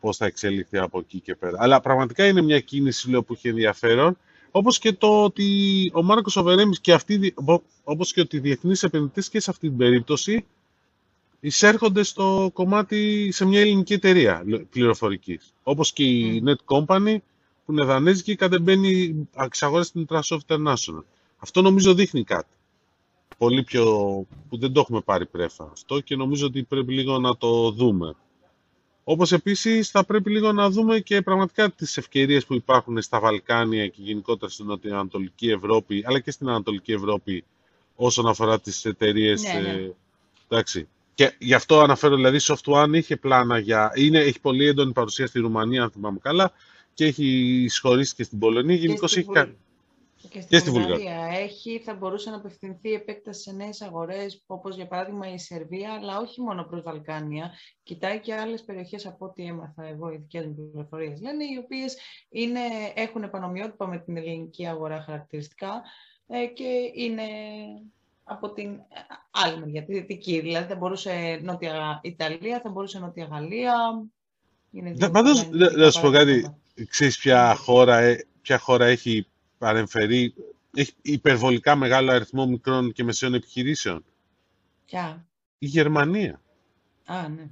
[0.00, 1.56] πώς θα εξελιχθεί από εκεί και πέρα.
[1.60, 4.18] Αλλά πραγματικά είναι μια κίνηση λέω, που έχει ενδιαφέρον,
[4.50, 5.46] όπως και το ότι
[5.94, 7.34] ο Μάρκος Οβερέμις και αυτοί,
[7.84, 10.44] όπως και ότι οι διεθνείς επενδυτές και σε αυτή την περίπτωση
[11.40, 15.52] εισέρχονται στο κομμάτι σε μια ελληνική εταιρεία πληροφορικής.
[15.62, 17.16] Όπως και η Net Company
[17.64, 21.02] που είναι δανέζικη κατεμπαίνει εξαγόραση στην Transoft International.
[21.38, 22.48] Αυτό νομίζω δείχνει κάτι
[23.38, 23.84] πολύ πιο...
[24.48, 28.14] που δεν το έχουμε πάρει πρέφα αυτό και νομίζω ότι πρέπει λίγο να το δούμε.
[29.04, 33.86] Όπως επίσης θα πρέπει λίγο να δούμε και πραγματικά τις ευκαιρίες που υπάρχουν στα Βαλκάνια
[33.86, 37.44] και γενικότερα στην Ανατολική Ευρώπη, αλλά και στην Ανατολική Ευρώπη
[37.96, 39.42] όσον αφορά τις εταιρείες.
[39.42, 39.68] Ναι, ναι.
[39.68, 39.94] Ε,
[40.48, 40.88] εντάξει.
[41.14, 43.92] Και γι' αυτό αναφέρω, δηλαδή, Soft One είχε πλάνα για...
[43.94, 46.52] Είναι, έχει πολύ έντονη παρουσία στη Ρουμανία, αν θυμάμαι καλά,
[46.94, 47.26] και έχει
[47.64, 48.76] εισχωρήσει και στην Πολωνία.
[48.76, 49.26] Γενικώς έχει,
[50.28, 55.32] και στη Βουλγαρία έχει, θα μπορούσε να απευθυνθεί επέκταση σε νέες αγορές, όπως για παράδειγμα
[55.32, 57.52] η Σερβία, αλλά όχι μόνο προς Βαλκάνια.
[57.82, 61.96] Κοιτάει και άλλες περιοχές από ό,τι έμαθα εγώ, οι δικές μου πληροφορίες λένε, οι οποίες
[62.94, 65.82] έχουν επανομοιότυπα με την ελληνική αγορά χαρακτηριστικά
[66.26, 67.22] ε, και είναι
[68.24, 68.80] από την
[69.30, 70.40] άλλη μεριά, τη δυτική.
[70.40, 73.74] Δηλαδή θα μπορούσε Νότια Ιταλία, θα μπορούσε Νότια Γαλλία.
[75.12, 76.54] Πάντως, να σου πω κάτι,
[76.88, 79.26] ξέρεις ποια χώρα, ε, ποια χώρα έχει
[79.58, 80.34] παρεμφερεί,
[80.74, 84.04] έχει υπερβολικά μεγάλο αριθμό μικρών και μεσαίων επιχειρήσεων.
[84.84, 85.26] Ποια;
[85.58, 86.40] Η Γερμανία.
[87.04, 87.50] Α, ναι.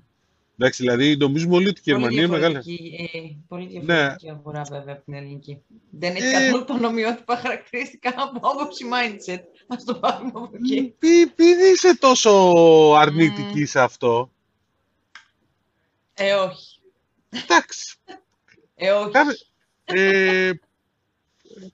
[0.58, 2.56] Εντάξει, δηλαδή νομίζουμε όλοι ότι η Γερμανία είναι μεγάλη.
[2.56, 4.32] Ε, πολύ διαφορετική ναι.
[4.32, 5.62] αγορά βέβαια από την ελληνική.
[5.90, 6.32] Δεν έχει ε...
[6.32, 9.40] καθόλου πανομοιότυπα χαρακτηριστικά από άποψη mindset.
[9.66, 10.94] Α το πάρουμε από εκεί.
[11.36, 12.30] Μην είσαι τόσο
[12.96, 13.68] αρνητική mm.
[13.68, 14.30] σε αυτό.
[16.14, 16.78] Ε, όχι.
[17.30, 17.96] Εντάξει.
[18.74, 19.10] Ε, όχι.
[19.84, 20.52] Ε,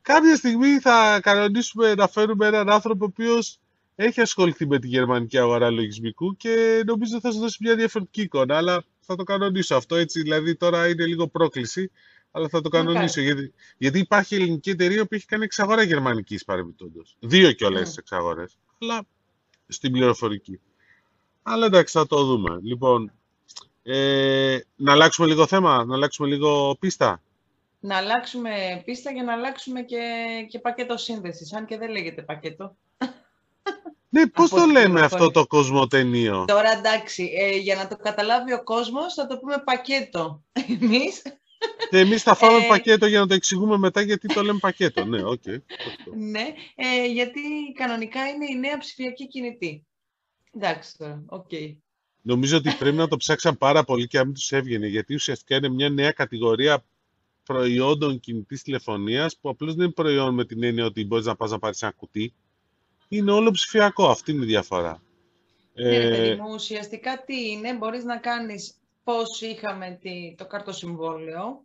[0.03, 3.59] κάποια στιγμή θα κανονίσουμε να φέρουμε έναν άνθρωπο ο οποίος
[3.95, 8.57] έχει ασχοληθεί με τη γερμανική αγορά λογισμικού και νομίζω θα σα δώσει μια διαφορετική εικόνα.
[8.57, 10.23] Αλλά θα το κανονίσω αυτό έτσι.
[10.23, 11.91] Δηλαδή τώρα είναι λίγο πρόκληση,
[12.31, 13.21] αλλά θα το κανονίσω.
[13.21, 17.17] Γιατί, γιατί υπάρχει ελληνική εταιρεία που έχει κάνει εξαγορά γερμανικής παρεμπιπτόντως.
[17.21, 17.99] Δύο κιόλας mm.
[17.99, 18.59] εξαγορές.
[18.81, 19.07] Αλλά
[19.69, 20.61] στην πληροφορική.
[21.43, 22.59] Αλλά εντάξει, θα το δούμε.
[22.63, 23.13] Λοιπόν,
[23.83, 27.23] ε, να αλλάξουμε λίγο θέμα, να αλλάξουμε λίγο πίστα;
[27.83, 30.01] Να αλλάξουμε πίστα για να αλλάξουμε και,
[30.49, 32.77] και πακέτο σύνδεσης, αν και δεν λέγεται πακέτο.
[34.09, 36.45] Ναι, πώς το λέμε αυτό το COSMOTE Neo.
[36.47, 40.43] Τώρα εντάξει, ε, για να το καταλάβει ο κόσμος θα το πούμε πακέτο.
[40.81, 41.23] Εμείς...
[41.91, 45.05] Και εμείς θα φάμε ε, πακέτο για να το εξηγούμε μετά γιατί το λέμε πακέτο.
[45.05, 45.43] ναι, OK.
[45.47, 45.61] Okay.
[46.17, 47.41] ναι, ε, γιατί
[47.75, 49.87] κανονικά είναι η νέα ψηφιακή κινητή.
[50.53, 51.47] Εντάξει τώρα, OK.
[51.51, 51.77] Okay.
[52.23, 55.57] Νομίζω ότι πρέπει να το ψάξαν πάρα πολύ και αν μην τους έβγαινε, γιατί ουσιαστικά
[55.57, 56.85] είναι μια νέα κατηγορία
[57.45, 61.51] προϊόντων κινητής τηλεφωνίας που απλώς δεν είναι προϊόν με την έννοια ότι μπορείς να πας
[61.51, 62.35] να πάρεις ένα κουτί.
[63.09, 64.09] Είναι όλο ψηφιακό.
[64.09, 65.03] Αυτή είναι η διαφορά.
[65.75, 66.11] Ναι, ε...
[66.11, 68.75] παιδί μου, ουσιαστικά τι είναι, μπορείς να κάνεις
[69.05, 69.99] πώς είχαμε
[70.37, 71.65] το καρτοσυμβόλαιο,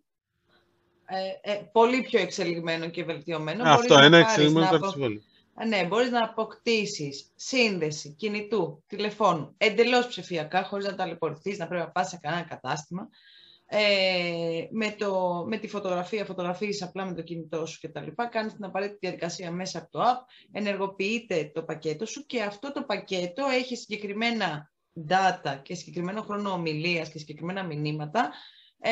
[1.06, 3.64] ε, ε, πολύ πιο εξελιγμένο και βελτιωμένο.
[3.64, 5.22] Αυτό, μπορείς ένα εξελιγμένο καρτοσυμβόλαιο.
[5.68, 11.92] Ναι, μπορείς να αποκτήσεις σύνδεση κινητού, τηλεφώνου, εντελώς ψηφιακά, χωρίς να ταλαιπωρηθείς, να πρέπει να
[11.92, 13.10] πας σε κανένα κατάστημα
[13.70, 18.28] ε, με, το, με τη φωτογραφία, φωτογραφίες απλά με το κινητό σου και τα λοιπά,
[18.28, 22.84] κάνεις την απαραίτητη διαδικασία μέσα από το app, ενεργοποιείται το πακέτο σου και αυτό το
[22.84, 24.72] πακέτο έχει συγκεκριμένα
[25.10, 28.32] data και συγκεκριμένο χρόνο ομιλίας και συγκεκριμένα μηνύματα,
[28.80, 28.92] ε,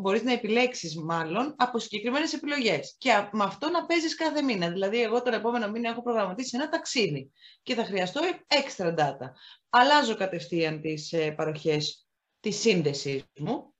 [0.00, 4.70] μπορείς να επιλέξεις μάλλον από συγκεκριμένες επιλογές και με αυτό να παίζεις κάθε μήνα.
[4.70, 7.30] Δηλαδή εγώ τον επόμενο μήνα έχω προγραμματίσει ένα ταξίδι
[7.62, 9.30] και θα χρειαστώ extra data.
[9.70, 12.03] Αλλάζω κατευθείαν τις ε, παροχές
[12.44, 13.74] τη σύνδεση μου.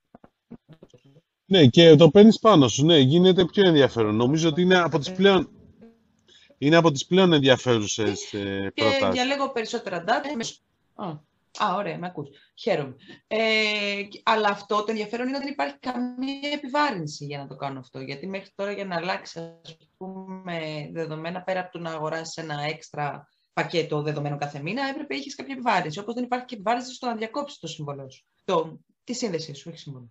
[1.45, 2.85] Ναι, και το παίρνεις πάνω σου.
[2.85, 4.17] Ναι, γίνεται πιο ενδιαφέρον.
[4.17, 5.51] Νομίζω ότι είναι από τις πλέον,
[6.59, 9.05] είναι από τις πλέον ενδιαφέρουσες ε, προτάσεις.
[9.05, 10.41] Και για λίγο περισσότερα data.
[11.59, 12.29] Α, ωραία, με ακούς.
[12.55, 12.97] Χαίρομαι.
[13.27, 13.39] Ε,
[14.23, 18.01] αλλά αυτό το ενδιαφέρον είναι ότι δεν υπάρχει καμία επιβάρυνση για να το κάνω αυτό.
[18.01, 22.63] Γιατί μέχρι τώρα για να αλλάξει, ας πούμε, δεδομένα πέρα από το να αγοράσεις ένα
[22.63, 25.99] έξτρα πακέτο δεδομένων κάθε μήνα, έπρεπε να έχει κάποια επιβάρυνση.
[25.99, 28.25] Όπως δεν υπάρχει και επιβάρυνση στο να διακόψεις το συμβολό σου.
[28.45, 30.11] Το, τη σύνδεσή σου, έχεις συμβόλαιο.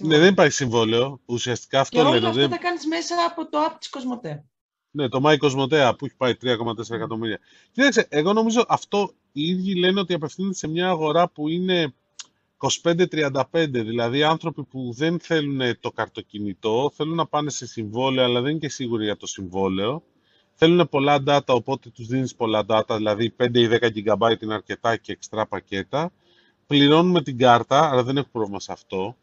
[0.00, 1.20] Ναι, δεν υπάρχει συμβόλαιο.
[1.24, 2.50] Ουσιαστικά αυτό και όλα αυτά δεν...
[2.50, 4.44] τα κάνεις μέσα από το app της Κοσμοτέ.
[4.90, 7.38] Ναι, το My Cosmotea που έχει πάει 3,4 εκατομμύρια.
[7.72, 11.94] Κοίταξε, εγώ νομίζω αυτό οι ίδιοι λένε ότι απευθύνεται σε μια αγορά που είναι
[12.82, 18.50] 25-35, δηλαδή άνθρωποι που δεν θέλουν το καρτοκινητό, θέλουν να πάνε σε συμβόλαιο, αλλά δεν
[18.50, 20.02] είναι και σίγουροι για το συμβόλαιο
[20.58, 24.96] θέλουν πολλά data, οπότε τους δίνεις πολλά data, δηλαδή 5 ή 10 GB είναι αρκετά
[24.96, 26.12] και εξτρά πακέτα.
[26.68, 29.16] Πληρώνουμε την κάρτα, αλλά δεν έχω πρόβλημα σε αυτό.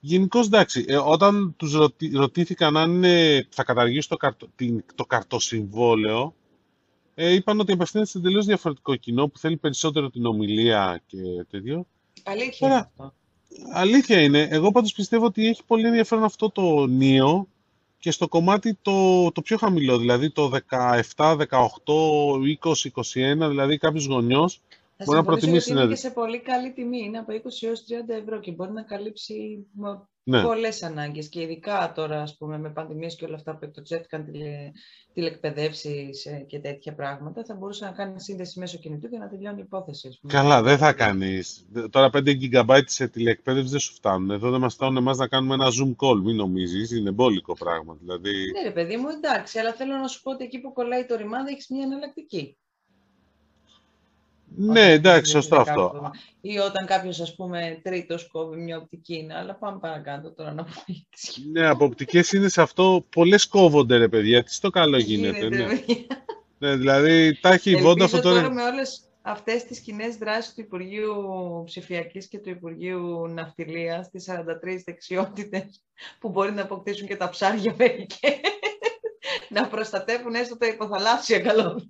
[0.00, 5.04] Γενικώς εντάξει, ε, όταν τους ρωτη, ρωτήθηκαν αν είναι, θα καταργήσει το, καρτο, την, το
[5.04, 6.34] καρτοσυμβόλαιο,
[7.14, 11.18] ε, είπαν ότι απευθύνεται σε τελείω διαφορετικό κοινό που θέλει περισσότερο την ομιλία και
[11.50, 11.86] τέτοιο.
[12.22, 13.14] Αλήθεια είναι αυτό.
[13.72, 14.48] Αλήθεια είναι.
[14.50, 17.48] Εγώ πάντως πιστεύω ότι έχει πολύ ενδιαφέρον αυτό το νίο
[17.98, 21.36] και στο κομμάτι το, το πιο χαμηλό, δηλαδή το 17, 18,
[22.60, 24.60] 20, 21, δηλαδή κάποιος γονιός
[24.96, 25.70] θα μπορεί να προτιμήσει.
[25.70, 26.98] Είναι και σε πολύ καλή τιμή.
[26.98, 29.66] Είναι από 20 έως 30 ευρώ και μπορεί να καλύψει
[30.24, 30.42] ναι.
[30.42, 31.28] πολλές ανάγκες.
[31.28, 34.70] Και ειδικά τώρα, ας πούμε, με πανδημίες και όλα αυτά που εκτοξεύτηκαν τηλε,
[35.12, 39.58] τηλεκπαιδεύσεις ε, και τέτοια πράγματα, θα μπορούσε να κάνει σύνδεση μέσω κινητού και να τελειώνει
[39.58, 40.18] η υπόθεση.
[40.26, 41.66] Καλά, δεν θα κάνεις.
[41.90, 42.18] Τώρα 5
[42.52, 44.30] GB σε τηλεκπαίδευση δεν σου φτάνουν.
[44.30, 46.90] Εδώ δεν μας φτάνουν εμάς να κάνουμε ένα Zoom call, μην νομίζεις.
[46.90, 47.96] Είναι μπόλικο πράγμα.
[48.00, 48.30] Δηλαδή...
[48.30, 51.16] Ναι, ρε παιδί μου, εντάξει, αλλά θέλω να σου πω ότι εκεί που κολλάει το
[51.16, 52.56] ρημάδι έχεις μια εναλλακτική.
[54.56, 56.10] Ναι, εντάξει, σωστό αυτό.
[56.40, 60.64] Ή όταν κάποιος, ας πούμε, τρίτος κόβει μια οπτική είναι, αλλά πάμε παρακάτω τώρα να
[60.64, 60.98] πούμε.
[61.52, 63.06] Ναι, από οπτικέ είναι σε αυτό.
[63.10, 64.42] Πολλές κόβονται, ρε παιδιά.
[64.42, 65.48] Τι στο καλό γίνεται.
[65.48, 65.66] ναι.
[66.58, 68.20] ναι, δηλαδή τα έχει η Vodafone τώρα.
[68.20, 71.14] τώρα με όλες αυτές τις κοινέ δράσεις του Υπουργείου
[71.64, 74.34] Ψηφιακής και του Υπουργείου Ναυτιλίας, τις 43
[74.84, 75.82] δεξιότητες
[76.20, 78.40] που μπορεί να αποκτήσουν και τα ψάρια μερικέ,
[79.48, 81.82] να προστατεύουν έστω τα υποθαλάσσια καλό.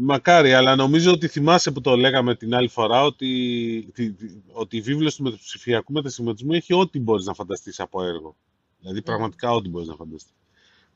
[0.00, 3.92] Μακάρι, αλλά νομίζω ότι θυμάσαι που το λέγαμε την άλλη φορά ότι,
[4.52, 8.36] ότι η βίβλος του ψηφιακού μετασχηματισμού έχει ό,τι μπορείς να φανταστείς από έργο.
[8.80, 10.34] Δηλαδή πραγματικά ό,τι μπορείς να φανταστείς.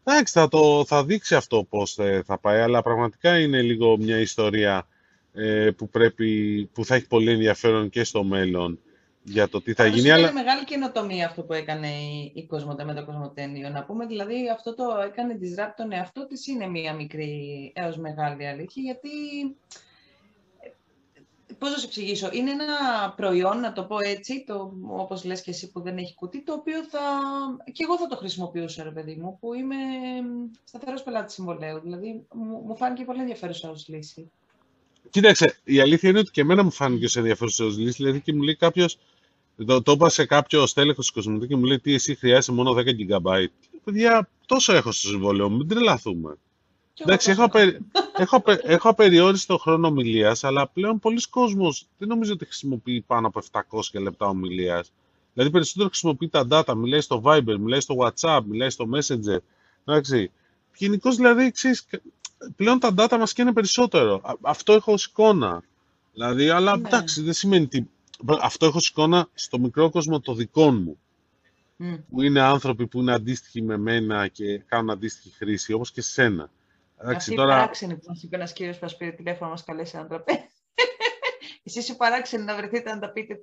[0.05, 4.87] Εντάξει, θα, το, θα δείξει αυτό πώς θα πάει, αλλά πραγματικά είναι λίγο μια ιστορία
[5.33, 8.79] ε, που, πρέπει, που θα έχει πολύ ενδιαφέρον και στο μέλλον
[9.25, 10.01] για το τι θα γίνει.
[10.01, 10.33] Είναι αλλά...
[10.33, 11.89] μεγάλη καινοτομία αυτό που έκανε
[12.33, 13.69] η Κοσμοτέ με το Κοσμοτένιο.
[13.69, 17.97] Να πούμε δηλαδή αυτό το έκανε της ράπ τον εαυτό της είναι μία μικρή έως
[17.97, 19.11] μεγάλη αλήθεια γιατί
[21.59, 25.51] πώς να σου εξηγήσω, είναι ένα προϊόν, να το πω έτσι, το, όπως λες και
[25.51, 27.01] εσύ που δεν έχει κουτί, το οποίο θα,
[27.73, 29.77] και εγώ θα το χρησιμοποιούσα, ρε παιδί μου, που είμαι
[30.65, 31.81] σταθερός πελάτης συμβολέου.
[31.81, 34.31] Δηλαδή, μου, μου φάνηκε πολύ ενδιαφέρουσα ως λύση.
[35.11, 38.35] Κοίταξε, η αλήθεια είναι ότι και εμένα μου φάνηκε ως ενδιαφέρουσα ως λύση, δηλαδή και
[38.35, 38.99] μου λέει κάποιος
[39.65, 42.73] το, το είπα σε κάποιο στέλεχος της Κοσμοτέ και μου λέει τι εσύ χρειάζεσαι μόνο
[42.73, 43.47] 10 GB.
[43.85, 46.37] Παιδιά, τόσο έχω στο συμβόλαιο μου, μην τρελαθούμε.
[46.95, 47.45] Εντάξει, έχω,
[48.17, 53.41] έχω, έχω απεριόριστο χρόνο ομιλίας, αλλά πλέον πολλοί κόσμος δεν νομίζω ότι χρησιμοποιεί πάνω από
[53.53, 54.93] 700 λεπτά ομιλίας.
[55.33, 59.39] Δηλαδή περισσότερο χρησιμοποιεί τα data, μιλάει στο Viber, μιλάει στο WhatsApp, μιλάει στο Messenger.
[59.85, 60.31] Εντάξει.
[60.77, 61.87] Γενικώς δηλαδή, ξέρεις,
[62.57, 64.39] πλέον τα data μας καίνε περισσότερο.
[64.41, 65.63] Αυτό έχω ως εικόνα.
[66.13, 66.89] Δηλαδή, αλλά ναι.
[66.89, 67.85] εντάξει, δεν σημαίνει τι,
[68.41, 70.99] αυτό έχω εικόνα στο μικρό κόσμο το δικό μου.
[72.11, 76.51] Που είναι άνθρωποι που είναι αντίστοιχοι με μένα και κάνουν αντίστοιχη χρήση, όπως και σένα.
[76.97, 77.55] Αυτή τώρα...
[77.55, 80.39] παράξενοι που μας είπε ένας κύριος που μας πήρε τηλέφωνο να μας καλέσει ένα τραπέζι.
[81.65, 83.41] Εσείς οι παράξενοι να βρεθείτε να τα πείτε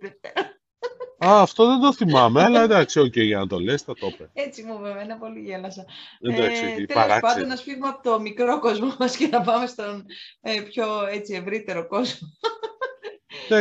[1.25, 4.07] Α, αυτό δεν το θυμάμαι, αλλά εντάξει, OK, okay, για να το λες, θα το
[4.07, 4.29] είπε.
[4.33, 5.85] Έτσι μου είπε, εμένα πολύ γέλασα.
[6.19, 10.05] Εντάξει, ε, τέλος πάντων, να φύγουμε από το μικρό κόσμο μας και να πάμε στον
[10.41, 12.27] ε, πιο έτσι, ευρύτερο κόσμο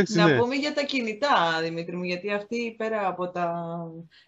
[0.08, 0.38] να ναι.
[0.38, 3.78] πούμε για τα κινητά, Δημήτρη μου, γιατί αυτή πέρα από τα,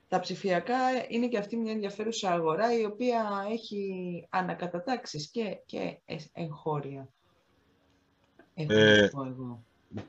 [0.09, 0.77] τα ψηφιακά
[1.09, 5.99] είναι και αυτή μια ενδιαφέρουσα αγορά η οποία έχει ανακατατάξεις και, και
[6.33, 7.09] εγχώρια.
[8.55, 9.64] Ε, εγώ.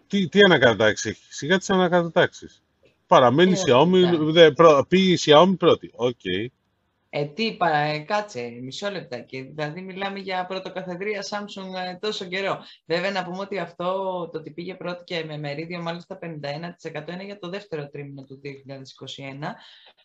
[0.08, 2.64] Τι, τι ανακατατάξεις έχει, σιγά τις ανακατατάξεις.
[3.08, 5.92] Παραμένει η Xiaomi, πήγε η Xiaomi πρώτη.
[5.95, 6.19] OK.
[6.24, 6.46] Okay.
[7.13, 9.41] Ε, τι παρα, ε, κάτσε, μισό λεπτάκι.
[9.41, 12.60] Δηλαδή μιλάμε για πρωτοκαθεδρία Samsung ε, τόσο καιρό.
[12.86, 13.93] Βέβαια να πούμε ότι αυτό
[14.32, 16.28] το ότι πήγε πρώτο και με μερίδιο μάλιστα 51%
[17.12, 19.54] είναι για το δεύτερο τρίμηνο του 2021.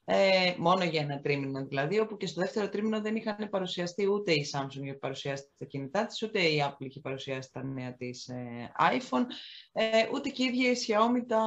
[0.05, 4.33] Ε, μόνο για ένα τρίμηνο δηλαδή, όπου και στο δεύτερο τρίμηνο δεν είχαν παρουσιαστεί ούτε
[4.33, 8.29] η Samsung είχε παρουσιάσει τα κινητά της, ούτε η Apple είχε παρουσιάσει τα νέα της
[8.29, 9.25] ε, iPhone,
[9.73, 11.47] ε, ούτε και η ίδια η Xiaomi τα,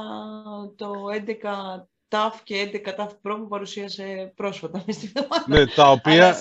[0.76, 0.92] το
[1.26, 5.12] 11 TAF και 11 TAF Pro που παρουσίασε πρόσφατα μες στη
[5.46, 6.36] Ναι, τα οποία...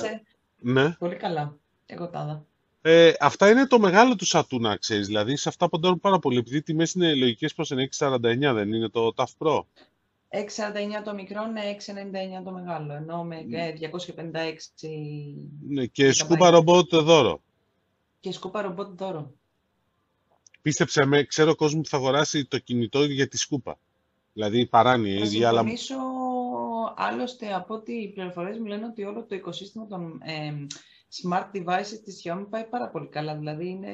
[0.58, 0.92] Ναι.
[0.92, 1.58] Πολύ καλά.
[1.86, 2.46] Εγώ τα
[2.82, 5.08] ε, αυτά είναι το μεγάλο του Σατούνα, ξέρεις.
[5.08, 6.38] Δηλαδή, σε αυτά ποντάρουν πάρα πολύ.
[6.38, 8.20] Επειδή οι τιμές είναι λογικές προς 649,
[8.54, 9.60] δεν είναι το TAF Pro.
[9.60, 9.64] 649
[11.04, 11.62] το μικρό, ναι,
[12.40, 12.94] 699 το μεγάλο.
[12.94, 14.90] Ενώ με 256...
[15.68, 17.42] Ναι, και σκούπα ρομπότ δώρο.
[18.20, 19.34] Και σκούπα ρομπότ δώρο.
[20.62, 23.80] Πίστεψε με, ξέρω κόσμο που θα αγοράσει το κινητό για τη σκούπα.
[24.40, 25.50] Δηλαδή παράνοια η ίδια.
[25.50, 25.96] Θα συμφωνήσω
[26.96, 30.66] άλλωστε από ότι οι πληροφορίες μου λένε ότι όλο το οικοσύστημα των ε,
[31.22, 33.36] smart devices της Xiaomi πάει πάρα πολύ καλά.
[33.36, 33.94] Δηλαδή είναι,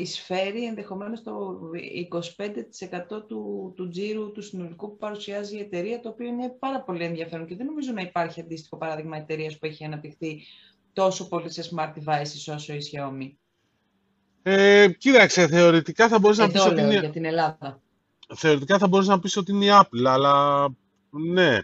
[0.00, 1.60] εισφέρει ενδεχομένως το
[2.10, 7.04] 25% του, του τζίρου του συνολικού που παρουσιάζει η εταιρεία, το οποίο είναι πάρα πολύ
[7.04, 10.42] ενδιαφέρον και δεν νομίζω να υπάρχει αντίστοιχο παράδειγμα εταιρείας που έχει αναπτυχθεί
[10.92, 13.34] τόσο πολύ σε smart devices όσο η Xiaomi.
[14.42, 16.98] Ε, κοίταξε, θεωρητικά θα μπορείς να πεις ότι είναι...
[16.98, 17.80] για την Ελλάδα.
[18.34, 20.66] Θεωρητικά θα μπορείς να πεις ότι είναι η Apple, αλλά
[21.10, 21.58] ναι,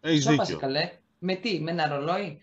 [0.00, 0.58] έχεις δίκιο.
[0.58, 0.90] καλέ.
[1.18, 2.40] Με τι, με ένα ρολόι;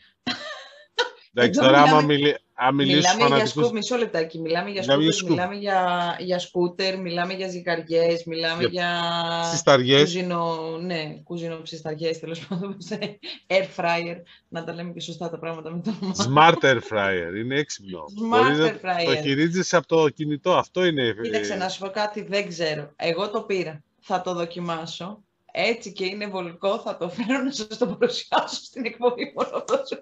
[1.33, 2.35] Εντάξει, τώρα άμα, μιλ,
[2.73, 4.39] μιλάμε για σκούτερ, μισό λεπτάκι.
[4.39, 9.43] Μιλάμε για σκούτερ, μιλάμε για, για σκούτερ, μιλάμε για ζυγαριές, μιλάμε για, για...
[9.43, 10.01] Συσταριές.
[10.01, 12.77] Κουζινο, ναι, κουζινο ψισταριές, τέλος πάντων,
[13.53, 14.15] air fryer,
[14.47, 16.15] να τα λέμε και σωστά τα πράγματα με το όνομα.
[16.27, 18.03] Smart air fryer, είναι έξυπνο.
[18.31, 19.05] Smart air fryer.
[19.05, 21.15] Το χειρίζεσαι από το κινητό, αυτό είναι.
[21.21, 22.93] Κοίταξε, να σου πω κάτι, δεν ξέρω.
[22.95, 25.23] Εγώ το πήρα, θα το δοκιμάσω.
[25.51, 29.81] Έτσι και είναι βολικό, θα το φέρω να σας το παρουσιάσω στην εκπομπή μόνο αυτό
[29.87, 29.99] σου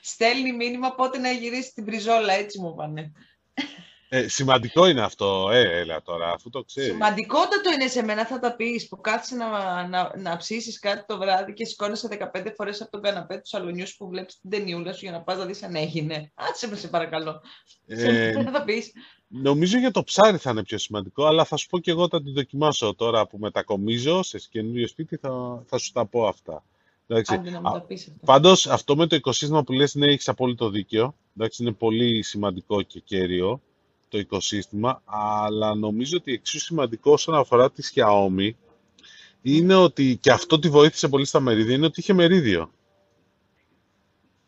[0.00, 3.12] Στέλνει μήνυμα πότε να γυρίσει την πριζόλα, έτσι μου είπανε.
[4.14, 6.90] Ε, σημαντικό είναι αυτό, ε, έλα τώρα, αφού το ξέρεις.
[6.90, 9.48] Σημαντικότατο είναι σε μένα, θα τα πεις που κάθεσαι να,
[9.88, 13.96] να, να ψήσεις κάτι το βράδυ και σηκώνεσαι 15 φορές από τον καναπέ του σαλονιούς
[13.96, 16.32] που βλέπεις την ταινιούλα σου για να πας να δεις αν έγινε.
[16.34, 17.40] Άτσε με, σε παρακαλώ.
[17.86, 18.92] Ε, σε θα πεις.
[19.26, 22.24] Νομίζω για το ψάρι θα είναι πιο σημαντικό, αλλά θα σου πω και εγώ όταν
[22.24, 26.64] την δοκιμάσω τώρα που μετακομίζω σε καινούριο σπίτι, θα, θα σου τα πω αυτά.
[28.24, 31.14] Πάντως, αυτό με το οικοσύστημα που λες, ναι, έχεις απόλυτο δίκιο.
[31.36, 33.60] Εντάξει, είναι πολύ σημαντικό και κέριο
[34.08, 38.50] το οικοσύστημα, αλλά νομίζω ότι εξίσου σημαντικό όσον αφορά τη Xiaomi
[39.42, 42.72] είναι ότι, και αυτό τη βοήθησε πολύ στα μερίδια, είναι ότι είχε μερίδιο.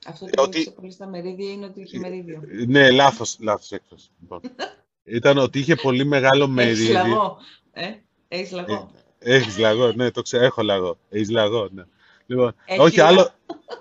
[0.07, 2.42] Αυτό που ε, βοήθησε πολύ στα μερίδια είναι ότι είχε μερίδιο.
[2.66, 4.09] Ναι, λάθος, λάθος έκφραση.
[4.20, 4.40] Λοιπόν.
[5.05, 6.98] Ήταν ότι είχε πολύ μεγάλο μερίδιο.
[6.98, 7.37] Έχεις λαγό,
[7.72, 7.90] ε;
[8.29, 8.90] Έχεις λαγό.
[9.18, 10.98] Ε, έχεις λαγό, ναι, το ξέρω, έχω λαγό.
[11.11, 11.85] Έχεις λαγό, ναι.
[12.27, 13.31] Λοιπόν, όχι άλλο.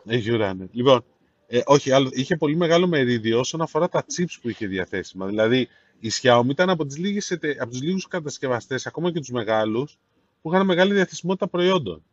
[0.06, 0.66] Έχει ουρά, ναι.
[0.72, 1.06] Λοιπόν,
[1.48, 2.10] ε, όχι άλλο.
[2.14, 5.26] Είχε πολύ μεγάλο μερίδιο όσον αφορά τα chips που είχε διαθέσιμα.
[5.26, 5.68] Δηλαδή,
[6.00, 9.98] η Xiaomi ήταν από, τις λίγες, από τους λίγους κατασκευαστές, ακόμα και τους μεγάλους,
[10.42, 12.04] που είχαν μεγάλη διαθεσιμότητα προϊόντων.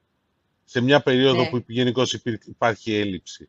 [0.64, 1.50] Σε μια περίοδο ναι.
[1.50, 2.12] που γενικώς
[2.46, 3.48] υπάρχει έλλειψη.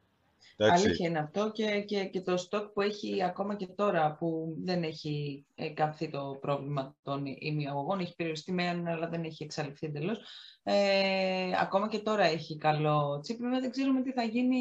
[0.65, 0.85] Εντάξει.
[0.85, 4.83] Αλήθεια είναι αυτό και, και, και το στόκ που έχει ακόμα και τώρα που δεν
[4.83, 10.19] έχει ε, καυθεί το πρόβλημα των ημιαγωγών, έχει περιοριστεί με αλλά δεν έχει εξαλειφθεί εντελώς.
[10.63, 13.39] Ε, ακόμα και τώρα έχει καλό τσίπ.
[13.39, 14.59] Βέβαια δεν ξέρουμε τι θα γίνει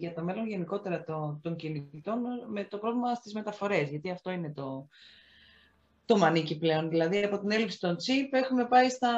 [0.00, 4.52] για το μέλλον γενικότερα των, των κινητών με το πρόβλημα στις μεταφορές, γιατί αυτό είναι
[4.52, 4.88] το,
[6.04, 6.88] το μανίκι πλέον.
[6.88, 9.12] Δηλαδή από την έλλειψη των τσίπ έχουμε πάει στα,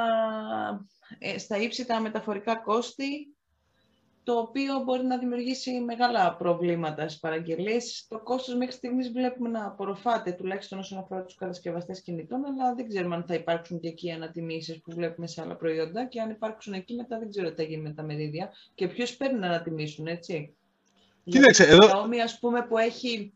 [1.18, 3.31] ε, στα ύψη τα μεταφορικά κόστη
[4.24, 8.06] το οποίο μπορεί να δημιουργήσει μεγάλα προβλήματα στις παραγγελίες.
[8.08, 12.88] Το κόστος μέχρι στιγμής βλέπουμε να απορροφάται, τουλάχιστον όσον αφορά τους κατασκευαστές κινητών, αλλά δεν
[12.88, 16.72] ξέρουμε αν θα υπάρξουν και εκεί ανατιμήσεις που βλέπουμε σε άλλα προϊόντα και αν υπάρξουν
[16.72, 20.06] εκεί μετά δεν ξέρω τι θα γίνει με τα μερίδια και ποιους παίρνουν να ανατιμήσουν,
[20.06, 20.56] έτσι.
[21.24, 22.08] Κοίταξε, εδώ...
[22.24, 23.32] ας πούμε, που έχει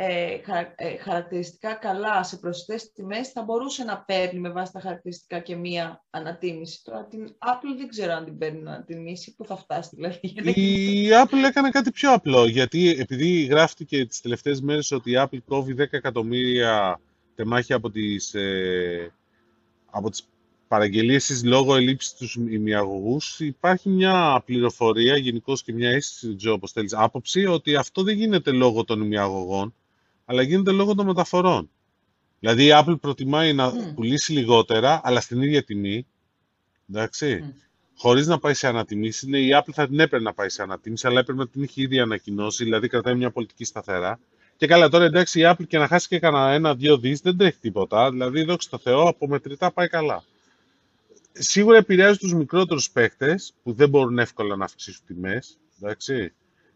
[0.00, 0.40] ε,
[0.76, 5.56] ε, χαρακτηριστικά καλά σε προσιτές τιμές θα μπορούσε να παίρνει με βάση τα χαρακτηριστικά και
[5.56, 6.84] μία ανατίμηση.
[6.84, 10.20] Τώρα την Apple δεν ξέρω αν την παίρνει να ανατιμήσει, πού θα φτάσει δηλαδή.
[10.60, 15.38] Η Apple έκανε κάτι πιο απλό, γιατί επειδή γράφτηκε τις τελευταίες μέρες ότι η Apple
[15.46, 17.00] κόβει 10 εκατομμύρια
[17.34, 19.12] τεμάχια από τις, ε,
[19.90, 20.28] από τις
[20.68, 26.94] παραγγελίες λόγω ελλείψης τους ημιαγωγούς, υπάρχει μια πληροφορία, γενικώς και μια αίσθηση, Τζο, όπως θέλεις,
[26.94, 29.74] άποψη, ότι αυτό δεν γίνεται λόγω των ημιαγωγών,
[30.30, 31.70] αλλά γίνεται λόγω των μεταφορών.
[32.40, 33.94] Δηλαδή η Apple προτιμάει να mm.
[33.94, 36.06] πουλήσει λιγότερα, αλλά στην ίδια τιμή,
[36.90, 37.52] εντάξει, mm.
[37.96, 39.28] χωρίς να πάει σε ανατιμήσεις.
[39.28, 41.82] Ναι, η Apple θα την έπαιρνε να πάει σε ανατιμήσεις, αλλά έπρεπε να την έχει
[41.82, 44.20] ήδη ανακοινώσει, δηλαδή κρατάει μια πολιτική σταθερά.
[44.56, 47.58] Και καλά, τώρα εντάξει, η Apple και να χάσει και κανένα ένα-δύο δις δεν τρέχει
[47.58, 48.10] τίποτα.
[48.10, 50.24] Δηλαδή, δόξα τω Θεώ, από μετρητά πάει καλά.
[51.32, 55.58] Σίγουρα επηρεάζει τους μικρότερους παίχτε που δεν μπορούν εύκολα να αυξήσουν τιμές.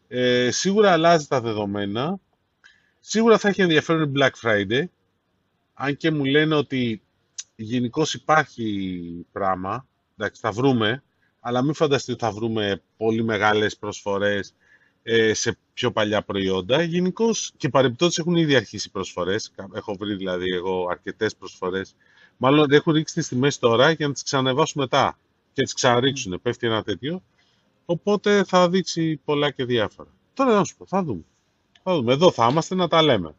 [0.08, 2.20] Ε, σίγουρα αλλάζει τα δεδομένα
[3.04, 4.84] Σίγουρα θα έχει ενδιαφέρον η Black Friday,
[5.74, 7.02] αν και μου λένε ότι
[7.56, 9.86] γενικώς υπάρχει πράγμα,
[10.16, 11.02] εντάξει, θα βρούμε,
[11.40, 14.54] αλλά μην φανταστείτε ότι θα βρούμε πολύ μεγάλες προσφορές
[15.02, 16.82] ε, σε πιο παλιά προϊόντα.
[16.82, 19.52] Γενικώς και παρεμπιπτόντως έχουν ήδη αρχίσει προσφορές.
[19.74, 21.94] Έχω βρει δηλαδή εγώ αρκετές προσφορές.
[22.36, 25.18] Μάλλον έχουν ρίξει τις τιμές τώρα για να τις ξανανεβάσουν μετά
[25.52, 26.34] και να τις ξαναρίξουν.
[26.34, 26.42] Mm.
[26.42, 27.22] Πέφτει ένα τέτοιο.
[27.84, 30.08] Οπότε θα δείξει πολλά και διάφορα.
[30.34, 31.24] Τώρα να σου πω, θα δούμε.
[31.82, 32.12] Θα δούμε.
[32.12, 33.34] Εδώ θα είμαστε να τα λέμε.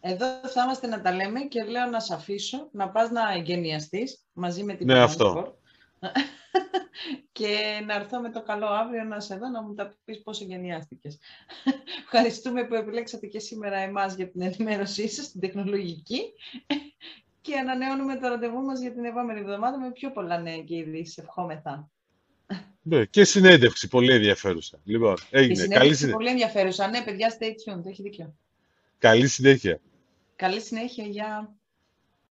[0.00, 4.26] Εδώ θα είμαστε να τα λέμε και λέω να σε αφήσω να πας να εγκαινιαστείς
[4.32, 5.56] μαζί με την Ναι, αυτό.
[7.32, 10.40] και να έρθω με το καλό αύριο να σε δω να μου τα πεις πώς
[10.40, 11.18] εγκαινιάστηκες.
[12.04, 16.32] Ευχαριστούμε που επιλέξατε και σήμερα εμάς για την ενημέρωσή σας, την τεχνολογική
[17.40, 21.18] και ανανεώνουμε το ραντεβού μας για την επόμενη εβδομάδα με πιο πολλά νέα και ειδήσεις.
[21.18, 21.90] Ευχόμεθα.
[22.88, 24.78] Ναι, και συνέντευξη, πολύ ενδιαφέρουσα.
[24.84, 25.52] Λοιπόν, έγινε.
[25.52, 26.88] Η συνέντευξη Καλή πολύ ενδιαφέρουσα.
[26.88, 28.34] Ναι, παιδιά, stay tuned, έχει δίκιο.
[28.98, 29.80] Καλή συνέχεια.
[30.36, 31.57] Καλή συνέχεια, γεια.